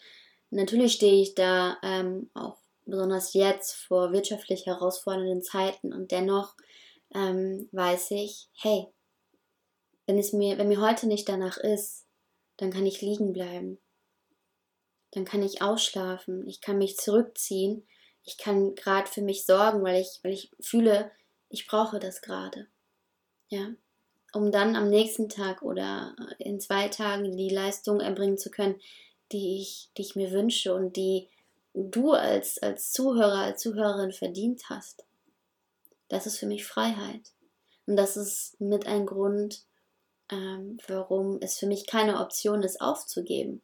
natürlich 0.51 0.93
stehe 0.93 1.23
ich 1.23 1.35
da 1.35 1.79
ähm, 1.83 2.31
auch 2.35 2.59
besonders 2.85 3.33
jetzt 3.35 3.75
vor 3.75 4.13
wirtschaftlich 4.13 4.67
herausfordernden 4.67 5.43
Zeiten 5.43 5.93
und 5.93 6.11
dennoch 6.11 6.55
ähm, 7.15 7.69
weiß 7.73 8.11
ich, 8.13 8.49
hey, 8.55 8.87
wenn 10.07 10.19
es 10.19 10.33
mir, 10.33 10.59
wenn 10.59 10.69
mir 10.69 10.81
heute 10.81 11.07
nicht 11.07 11.29
danach 11.29 11.57
ist, 11.59 12.07
dann 12.57 12.71
kann 12.71 12.87
ich 12.87 13.01
liegen 13.01 13.33
bleiben. 13.33 13.79
Dann 15.13 15.25
kann 15.25 15.43
ich 15.43 15.63
ausschlafen, 15.63 16.47
ich 16.49 16.61
kann 16.61 16.79
mich 16.79 16.97
zurückziehen, 16.97 17.87
ich 18.25 18.39
kann 18.39 18.75
gerade 18.75 19.09
für 19.09 19.23
mich 19.23 19.45
sorgen, 19.45 19.83
weil 19.83 20.01
ich, 20.01 20.21
weil 20.23 20.33
ich 20.33 20.51
fühle, 20.61 21.11
ich 21.49 21.67
brauche 21.67 21.99
das 21.99 22.23
gerade. 22.23 22.69
Ja. 23.49 23.75
Um 24.33 24.51
dann 24.51 24.77
am 24.77 24.89
nächsten 24.89 25.29
Tag 25.29 25.63
oder 25.63 26.17
in 26.39 26.59
zwei 26.59 26.89
Tagen 26.89 27.37
die 27.37 27.51
Leistung 27.51 28.01
erbringen 28.01 28.39
zu 28.39 28.51
können, 28.51 28.81
die 29.31 29.61
ich, 29.61 29.91
die 29.97 30.03
ich 30.03 30.17
mir 30.17 30.31
wünsche 30.31 30.75
und 30.75 30.97
die 30.97 31.29
du 31.75 32.13
als, 32.13 32.59
als 32.59 32.93
Zuhörer, 32.93 33.39
als 33.39 33.63
Zuhörerin 33.63 34.13
verdient 34.13 34.69
hast. 34.69 35.05
Das 36.09 36.27
ist 36.27 36.39
für 36.39 36.47
mich 36.47 36.67
Freiheit. 36.67 37.33
Und 37.87 37.97
das 37.97 38.17
ist 38.17 38.61
mit 38.61 38.87
ein 38.87 39.07
Grund, 39.07 39.65
ähm, 40.31 40.79
warum 40.87 41.39
es 41.41 41.59
für 41.59 41.67
mich 41.67 41.87
keine 41.87 42.21
Option 42.21 42.63
ist, 42.63 42.81
aufzugeben. 42.81 43.63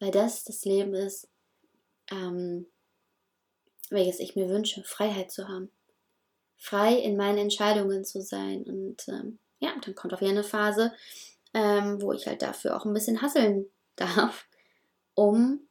Weil 0.00 0.10
das 0.10 0.44
das 0.44 0.64
Leben 0.64 0.94
ist, 0.94 1.28
ähm, 2.10 2.66
welches 3.90 4.20
ich 4.20 4.36
mir 4.36 4.48
wünsche, 4.48 4.84
Freiheit 4.84 5.30
zu 5.30 5.48
haben. 5.48 5.70
Frei 6.56 6.94
in 6.94 7.16
meinen 7.16 7.38
Entscheidungen 7.38 8.04
zu 8.04 8.20
sein. 8.20 8.64
Und 8.64 9.08
ähm, 9.08 9.38
ja, 9.58 9.72
dann 9.84 9.94
kommt 9.94 10.14
auf 10.14 10.20
jeden 10.20 10.38
eine 10.38 10.44
Phase, 10.44 10.92
ähm, 11.54 12.00
wo 12.00 12.12
ich 12.12 12.26
halt 12.26 12.42
dafür 12.42 12.76
auch 12.76 12.84
ein 12.84 12.94
bisschen 12.94 13.22
hasseln 13.22 13.66
darf, 13.96 14.46
um 15.14 15.68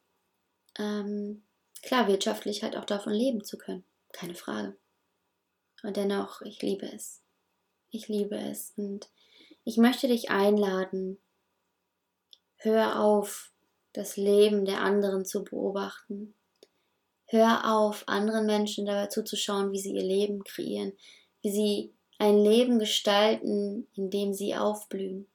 ähm, 0.78 1.44
klar 1.84 2.08
wirtschaftlich 2.08 2.64
halt 2.64 2.76
auch 2.76 2.86
davon 2.86 3.14
leben 3.14 3.44
zu 3.44 3.58
können. 3.58 3.84
Keine 4.12 4.36
Frage. 4.36 4.76
Und 5.84 5.98
dennoch, 5.98 6.42
ich 6.42 6.62
liebe 6.62 6.92
es. 6.92 7.22
Ich 7.90 8.08
liebe 8.08 8.36
es. 8.36 8.74
Und 8.76 9.10
ich 9.64 9.78
möchte 9.78 10.08
dich 10.08 10.30
einladen, 10.30 11.20
hör 12.58 13.00
auf, 13.02 13.52
das 13.94 14.18
Leben 14.18 14.66
der 14.66 14.82
anderen 14.82 15.26
zu 15.26 15.44
beobachten. 15.44 16.36
Hör 17.26 17.76
auf, 17.76 18.08
anderen 18.08 18.46
Menschen 18.46 18.86
dabei 18.86 19.08
zuzuschauen, 19.08 19.72
wie 19.72 19.80
sie 19.80 19.94
ihr 19.94 20.04
Leben 20.04 20.44
kreieren, 20.44 20.94
wie 21.42 21.52
sie 21.52 21.94
ein 22.18 22.38
Leben 22.38 22.80
gestalten, 22.80 23.88
in 23.96 24.10
dem 24.10 24.34
sie 24.34 24.56
aufblühen. 24.56 25.28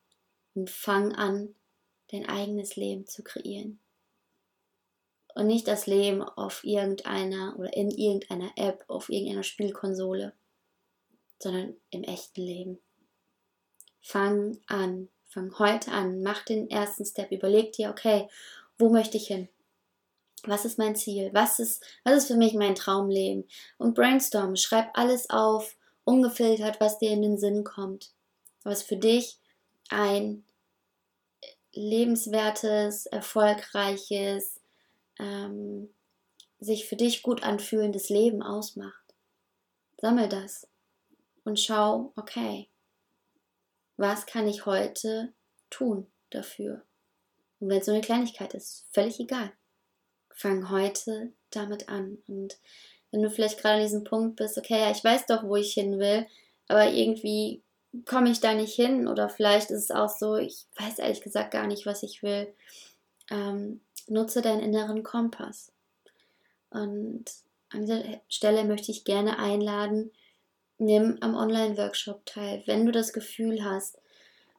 Und 0.55 0.69
fang 0.69 1.15
an, 1.15 1.55
dein 2.11 2.29
eigenes 2.29 2.77
Leben 2.77 3.07
zu 3.07 3.23
kreieren 3.23 3.81
und 5.35 5.47
nicht 5.47 5.67
das 5.69 5.87
Leben 5.87 6.23
auf 6.23 6.65
irgendeiner 6.65 7.59
oder 7.59 7.75
in 7.75 7.91
irgendeiner 7.91 8.51
App, 8.57 8.85
auf 8.89 9.09
irgendeiner 9.09 9.43
Spielkonsole, 9.43 10.33
sondern 11.39 11.75
im 11.91 12.05
echten 12.05 12.43
Leben. 12.43 12.79
Fang 14.01 14.59
an, 14.67 15.09
fang 15.27 15.59
heute 15.59 15.93
an, 15.93 16.23
mach 16.23 16.45
den 16.45 16.71
ersten 16.71 17.05
Step, 17.05 17.31
überleg 17.31 17.73
dir, 17.73 17.91
okay, 17.91 18.29
wo 18.79 18.91
möchte 18.91 19.17
ich 19.17 19.29
hin? 19.29 19.49
Was 20.45 20.65
ist 20.65 20.77
mein 20.77 20.97
Ziel? 20.97 21.31
Was 21.33 21.61
ist, 21.61 21.85
was 22.03 22.17
ist 22.17 22.27
für 22.27 22.37
mich 22.37 22.55
mein 22.55 22.75
Traumleben? 22.75 23.45
Und 23.79 23.95
brainstorm, 23.95 24.57
schreib 24.57 24.91
alles 24.95 25.31
auf, 25.31 25.77
ungefiltert, 26.05 26.81
was 26.81 26.99
dir 26.99 27.11
in 27.11 27.23
den 27.23 27.39
Sinn 27.39 27.65
kommt. 27.65 28.13
Was 28.65 28.83
für 28.83 28.97
dich 28.97 29.39
ein 29.89 30.45
lebenswertes, 31.73 33.07
erfolgreiches, 33.07 34.61
ähm, 35.19 35.91
sich 36.61 36.87
für 36.87 36.97
dich 36.97 37.23
gut 37.23 37.43
anfühlendes 37.43 38.09
Leben 38.09 38.43
ausmacht. 38.43 39.15
Sammel 39.99 40.29
das 40.29 40.69
und 41.45 41.59
schau, 41.59 42.13
okay, 42.17 42.69
was 43.97 44.27
kann 44.27 44.49
ich 44.49 44.67
heute 44.67 45.33
tun 45.71 46.07
dafür? 46.31 46.83
Und 47.61 47.69
wenn 47.69 47.79
es 47.79 47.87
so 47.87 47.93
eine 47.93 48.01
Kleinigkeit 48.01 48.55
ist, 48.55 48.87
völlig 48.91 49.21
egal. 49.21 49.53
Fang 50.31 50.71
heute 50.71 51.33
damit 51.51 51.89
an. 51.89 52.19
Und 52.27 52.59
wenn 53.13 53.23
du 53.23 53.31
vielleicht 53.31 53.61
gerade 53.61 53.77
an 53.77 53.83
diesem 53.83 54.05
Punkt 54.05 54.37
bist, 54.37 54.59
okay, 54.59 54.81
ja, 54.81 54.91
ich 54.91 55.05
weiß 55.05 55.27
doch, 55.27 55.45
wo 55.45 55.57
ich 55.57 55.73
hin 55.75 55.99
will, 55.99 56.27
aber 56.67 56.91
irgendwie 56.91 57.63
komme 58.07 58.31
ich 58.31 58.41
da 58.41 58.55
nicht 58.55 58.75
hin 58.75 59.07
oder 59.07 59.29
vielleicht 59.29 59.71
ist 59.71 59.85
es 59.85 59.91
auch 59.91 60.09
so, 60.09 60.37
ich 60.37 60.67
weiß 60.79 60.99
ehrlich 60.99 61.21
gesagt 61.21 61.53
gar 61.53 61.67
nicht, 61.67 61.87
was 61.87 62.03
ich 62.03 62.23
will. 62.23 62.53
Ähm, 63.31 63.81
nutze 64.09 64.43
deinen 64.43 64.61
inneren 64.61 65.03
Kompass. 65.03 65.73
Und 66.71 67.25
an 67.71 67.83
dieser 67.83 68.03
Stelle 68.29 68.65
möchte 68.65 68.91
ich 68.91 69.05
gerne 69.05 69.39
einladen, 69.39 70.11
nimm 70.79 71.19
am 71.21 71.35
Online-Workshop 71.35 72.25
teil. 72.25 72.63
Wenn 72.67 72.87
du 72.87 72.93
das 72.93 73.13
Gefühl 73.13 73.63
hast, 73.63 73.99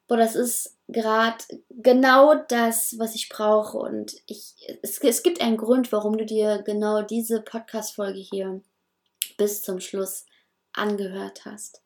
boah, 0.08 0.18
das 0.18 0.36
ist 0.36 0.78
gerade 0.88 1.44
genau 1.70 2.36
das, 2.36 2.98
was 3.00 3.16
ich 3.16 3.30
brauche 3.30 3.78
und 3.78 4.16
ich, 4.28 4.54
es, 4.82 5.00
es 5.00 5.24
gibt 5.24 5.42
einen 5.42 5.58
Grund, 5.58 5.92
warum 5.92 6.18
du 6.18 6.26
dir 6.26 6.62
genau 6.64 7.02
diese 7.02 7.42
Podcast-Folge 7.42 8.20
hier 8.20 8.62
bis 9.38 9.62
zum 9.62 9.80
Schluss 9.80 10.26
angehört 10.74 11.46
hast. 11.46 11.82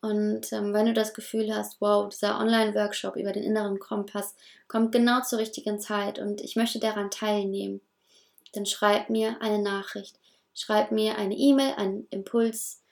Und 0.00 0.52
ähm, 0.52 0.74
wenn 0.74 0.84
du 0.86 0.92
das 0.92 1.14
Gefühl 1.14 1.54
hast, 1.54 1.80
wow, 1.80 2.08
dieser 2.10 2.38
Online-Workshop 2.38 3.16
über 3.16 3.32
den 3.32 3.42
inneren 3.42 3.78
Kompass 3.78 4.34
kommt 4.68 4.92
genau 4.92 5.22
zur 5.22 5.38
richtigen 5.38 5.80
Zeit 5.80 6.18
und 6.18 6.42
ich 6.42 6.56
möchte 6.56 6.78
daran 6.78 7.10
teilnehmen, 7.10 7.80
dann 8.52 8.66
schreib 8.66 9.08
mir 9.08 9.40
eine 9.40 9.62
Nachricht. 9.62 10.18
Schreib 10.52 10.92
mir 10.92 11.16
eine 11.16 11.34
E-Mail 11.34 11.74
an 11.76 12.06
Impuls, 12.10 12.82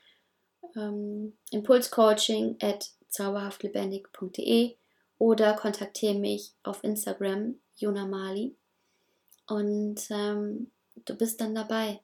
ähm, 0.74 1.36
impulscoaching 1.50 2.56
at 2.62 2.90
zauberhaftlebendig.de 3.12 4.76
oder 5.18 5.54
kontaktiere 5.54 6.14
mich 6.14 6.52
auf 6.62 6.82
Instagram, 6.82 7.54
Jona 7.76 8.06
Mali. 8.06 8.56
Und 9.46 10.00
ähm, 10.10 10.70
du 11.04 11.14
bist 11.16 11.40
dann 11.40 11.54
dabei. 11.54 12.00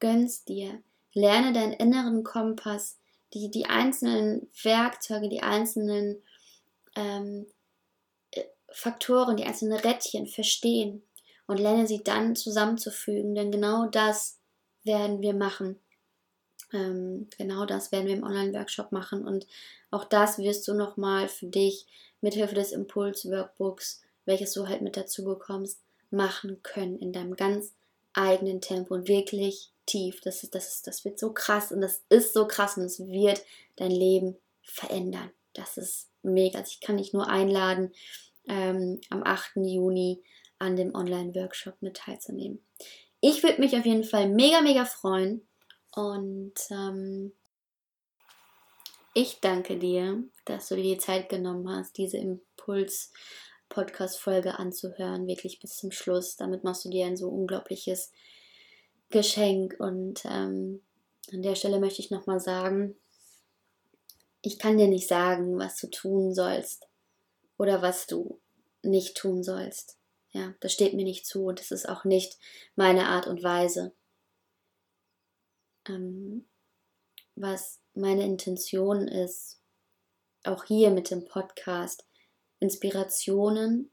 Gönn's 0.00 0.44
dir. 0.44 0.82
Lerne 1.12 1.52
deinen 1.52 1.72
inneren 1.74 2.24
Kompass 2.24 2.98
die, 3.34 3.50
die 3.50 3.66
einzelnen 3.66 4.48
Werkzeuge, 4.62 5.28
die 5.28 5.42
einzelnen 5.42 6.22
ähm, 6.96 7.46
äh, 8.32 8.44
Faktoren, 8.70 9.36
die 9.36 9.44
einzelnen 9.44 9.78
Rädchen 9.78 10.26
verstehen 10.26 11.02
und 11.46 11.58
lerne 11.58 11.86
sie 11.86 12.02
dann 12.02 12.36
zusammenzufügen, 12.36 13.34
denn 13.34 13.52
genau 13.52 13.86
das 13.86 14.38
werden 14.82 15.20
wir 15.20 15.34
machen. 15.34 15.78
Ähm, 16.72 17.28
genau 17.36 17.66
das 17.66 17.92
werden 17.92 18.06
wir 18.06 18.14
im 18.14 18.22
Online-Workshop 18.22 18.92
machen 18.92 19.26
und 19.26 19.46
auch 19.90 20.04
das 20.04 20.38
wirst 20.38 20.66
du 20.68 20.74
nochmal 20.74 21.28
für 21.28 21.46
dich 21.46 21.86
mithilfe 22.20 22.54
des 22.54 22.72
Impuls-Workbooks, 22.72 24.02
welches 24.24 24.52
du 24.52 24.68
halt 24.68 24.82
mit 24.82 24.96
dazu 24.96 25.24
bekommst, 25.24 25.80
machen 26.10 26.62
können 26.62 26.98
in 26.98 27.12
deinem 27.12 27.36
ganz 27.36 27.72
eigenen 28.12 28.60
Tempo 28.60 28.94
und 28.94 29.08
wirklich 29.08 29.70
tief. 29.86 30.20
Das, 30.20 30.42
ist, 30.42 30.54
das, 30.54 30.74
ist, 30.74 30.86
das 30.86 31.04
wird 31.04 31.18
so 31.18 31.32
krass 31.32 31.72
und 31.72 31.80
das 31.80 32.02
ist 32.08 32.34
so 32.34 32.46
krass 32.46 32.76
und 32.76 32.84
es 32.84 33.00
wird 33.00 33.42
dein 33.76 33.90
Leben 33.90 34.36
verändern. 34.62 35.30
Das 35.54 35.76
ist 35.76 36.08
mega. 36.22 36.58
Also 36.58 36.70
ich 36.72 36.80
kann 36.80 36.98
dich 36.98 37.12
nur 37.12 37.28
einladen, 37.28 37.92
ähm, 38.48 39.00
am 39.10 39.22
8. 39.22 39.56
Juni 39.56 40.22
an 40.58 40.76
dem 40.76 40.94
Online-Workshop 40.94 41.80
mit 41.80 41.96
teilzunehmen. 41.96 42.60
Ich 43.20 43.42
würde 43.42 43.60
mich 43.60 43.76
auf 43.76 43.86
jeden 43.86 44.04
Fall 44.04 44.28
mega, 44.28 44.60
mega 44.60 44.84
freuen 44.84 45.42
und 45.94 46.54
ähm, 46.70 47.32
ich 49.12 49.40
danke 49.40 49.76
dir, 49.76 50.22
dass 50.44 50.68
du 50.68 50.76
dir 50.76 50.94
die 50.94 50.98
Zeit 50.98 51.28
genommen 51.28 51.68
hast, 51.68 51.98
diese 51.98 52.18
Impuls-Podcast-Folge 52.18 54.56
anzuhören, 54.58 55.26
wirklich 55.26 55.58
bis 55.58 55.76
zum 55.76 55.90
Schluss. 55.90 56.36
Damit 56.36 56.62
machst 56.62 56.84
du 56.84 56.90
dir 56.90 57.06
ein 57.06 57.16
so 57.16 57.28
unglaubliches 57.28 58.12
Geschenk. 59.08 59.74
Und 59.80 60.24
ähm, 60.24 60.84
an 61.32 61.42
der 61.42 61.56
Stelle 61.56 61.80
möchte 61.80 62.02
ich 62.02 62.12
nochmal 62.12 62.38
sagen, 62.38 62.94
ich 64.42 64.60
kann 64.60 64.78
dir 64.78 64.86
nicht 64.86 65.08
sagen, 65.08 65.58
was 65.58 65.76
du 65.76 65.88
tun 65.88 66.32
sollst 66.32 66.86
oder 67.58 67.82
was 67.82 68.06
du 68.06 68.38
nicht 68.82 69.16
tun 69.16 69.42
sollst. 69.42 69.98
Ja, 70.32 70.54
das 70.60 70.72
steht 70.72 70.94
mir 70.94 71.04
nicht 71.04 71.26
zu 71.26 71.46
und 71.46 71.58
das 71.58 71.72
ist 71.72 71.88
auch 71.88 72.04
nicht 72.04 72.38
meine 72.76 73.06
Art 73.06 73.26
und 73.26 73.42
Weise. 73.42 73.92
Ähm, 75.88 76.46
was 77.36 77.80
meine 77.94 78.24
Intention 78.24 79.08
ist, 79.08 79.60
auch 80.44 80.64
hier 80.64 80.90
mit 80.90 81.10
dem 81.10 81.24
Podcast, 81.24 82.04
Inspirationen 82.58 83.90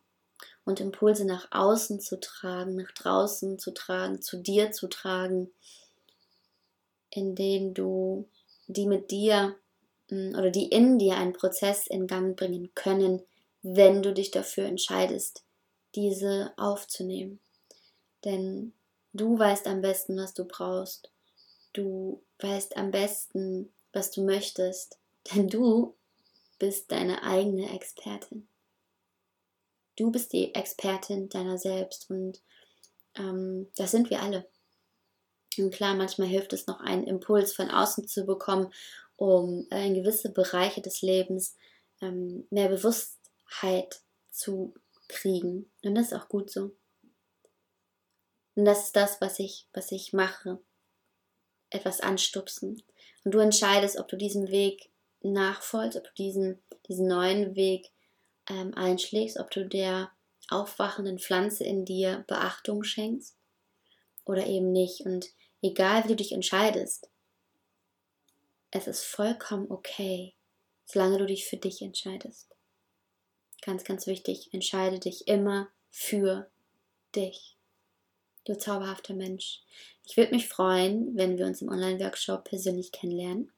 und 0.66 0.80
Impulse 0.80 1.26
nach 1.26 1.48
außen 1.52 2.00
zu 2.00 2.20
tragen, 2.20 2.76
nach 2.76 2.92
draußen 2.92 3.58
zu 3.60 3.74
tragen, 3.74 4.22
zu 4.22 4.38
dir 4.38 4.72
zu 4.72 4.88
tragen, 4.88 5.50
indem 7.10 7.74
du 7.74 8.28
die 8.68 8.86
mit 8.86 9.12
dir 9.12 9.56
mm, 10.10 10.36
oder 10.36 10.52
die 10.52 10.68
in 10.68 11.00
dir 11.00 11.16
einen 11.16 11.34
Prozess 11.34 11.88
in 11.88 12.08
Gang 12.08 12.36
bringen 12.36 12.72
können, 12.76 13.24
wenn 13.62 14.04
du 14.04 14.14
dich 14.14 14.32
dafür 14.32 14.66
entscheidest, 14.66 15.44
diese 15.96 16.54
aufzunehmen. 16.58 17.40
Denn 18.26 18.74
du 19.14 19.40
weißt 19.40 19.68
am 19.68 19.82
besten, 19.82 20.18
was 20.18 20.34
du 20.34 20.46
brauchst. 20.46 21.10
Du 21.78 22.26
weißt 22.40 22.76
am 22.76 22.90
besten, 22.90 23.72
was 23.94 24.10
du 24.10 24.26
möchtest. 24.26 24.98
Denn 25.32 25.48
du 25.48 25.96
bist 26.58 26.92
deine 26.92 27.22
eigene 27.22 27.72
Expertin. 27.72 28.48
Du 29.96 30.10
bist 30.10 30.34
die 30.34 30.56
Expertin 30.56 31.30
deiner 31.30 31.60
selbst 31.60 32.10
und 32.10 32.42
ähm, 33.14 33.72
das 33.76 33.92
sind 33.92 34.10
wir 34.10 34.24
alle. 34.24 34.50
Und 35.60 35.72
klar, 35.72 35.94
manchmal 35.94 36.28
hilft 36.28 36.52
es 36.54 36.66
noch, 36.66 36.80
einen 36.80 37.06
Impuls 37.06 37.54
von 37.54 37.70
außen 37.70 38.08
zu 38.08 38.26
bekommen, 38.26 38.74
um 39.16 39.68
äh, 39.70 39.86
in 39.86 39.94
gewisse 39.94 40.32
Bereiche 40.32 40.82
des 40.82 41.04
Lebens 41.04 41.56
ähm, 42.02 42.48
mehr 42.50 42.70
Bewusstheit 42.70 44.02
zu 44.32 44.74
kriegen. 45.08 45.72
Und 45.84 45.94
das 45.94 46.08
ist 46.08 46.14
auch 46.14 46.28
gut 46.28 46.50
so. 46.50 46.76
Und 48.56 48.66
das 48.66 48.86
ist 48.86 48.96
das, 48.96 49.22
was 49.22 49.38
ich, 49.38 49.68
was 49.74 49.92
ich 49.92 50.12
mache. 50.12 50.60
Etwas 51.70 52.02
anstupsen. 52.02 52.82
Und 53.24 53.32
du 53.32 53.40
entscheidest, 53.40 53.98
ob 53.98 54.08
du 54.08 54.18
diesen 54.18 54.50
Weg 54.50 54.90
nachfolgst, 55.22 55.98
ob 55.98 56.04
du 56.06 56.14
diesen, 56.18 56.62
diesen 56.88 57.08
neuen 57.08 57.56
Weg 57.56 57.92
ähm, 58.50 58.74
einschlägst, 58.74 59.38
ob 59.38 59.52
du 59.52 59.66
der 59.66 60.12
aufwachenden 60.50 61.20
Pflanze 61.20 61.64
in 61.64 61.86
dir 61.86 62.24
Beachtung 62.28 62.84
schenkst 62.84 63.36
oder 64.26 64.46
eben 64.46 64.72
nicht. 64.72 65.02
Und 65.02 65.28
egal 65.62 66.04
wie 66.04 66.10
du 66.10 66.16
dich 66.16 66.32
entscheidest, 66.32 67.10
es 68.72 68.88
ist 68.88 69.04
vollkommen 69.04 69.70
okay, 69.72 70.34
solange 70.86 71.18
du 71.18 71.26
dich 71.26 71.46
für 71.46 71.58
dich 71.58 71.82
entscheidest. 71.82 72.56
Ganz, 73.62 73.84
ganz 73.84 74.08
wichtig, 74.08 74.54
entscheide 74.54 75.00
dich 75.00 75.28
immer 75.28 75.70
für 75.90 76.50
dich. 77.16 77.57
Du 78.48 78.58
zauberhafter 78.58 79.14
Mensch. 79.14 79.62
Ich 80.06 80.16
würde 80.16 80.34
mich 80.34 80.48
freuen, 80.48 81.18
wenn 81.18 81.38
wir 81.38 81.46
uns 81.46 81.62
im 81.62 81.68
Online-Workshop 81.68 82.46
persönlich 82.46 82.94
kennenlernen. 82.94 83.52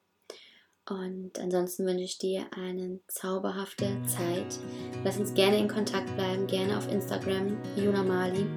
Und 0.90 1.38
ansonsten 1.38 1.86
wünsche 1.86 2.06
ich 2.06 2.18
dir 2.18 2.48
eine 2.58 3.00
zauberhafte 3.08 3.86
Zeit. 4.08 4.60
Lass 5.04 5.20
uns 5.20 5.36
gerne 5.36 5.60
in 5.60 5.68
Kontakt 5.68 6.16
bleiben, 6.16 6.48
gerne 6.48 6.76
auf 6.76 6.92
Instagram, 6.92 7.56
Juna 7.76 8.02
Mali. 8.02 8.48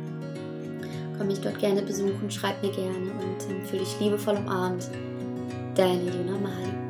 Komm 1.19 1.27
mich 1.27 1.41
dort 1.41 1.59
gerne 1.59 1.83
besuchen, 1.83 2.31
schreib 2.31 2.63
mir 2.63 2.73
gerne 2.73 3.13
und 3.13 3.51
ähm, 3.51 3.67
fühle 3.67 3.85
dich 3.85 4.01
liebevoll 4.01 4.37
umarmt. 4.37 4.89
Deine 5.75 6.05
Juna 6.05 6.39
Mali. 6.39 6.82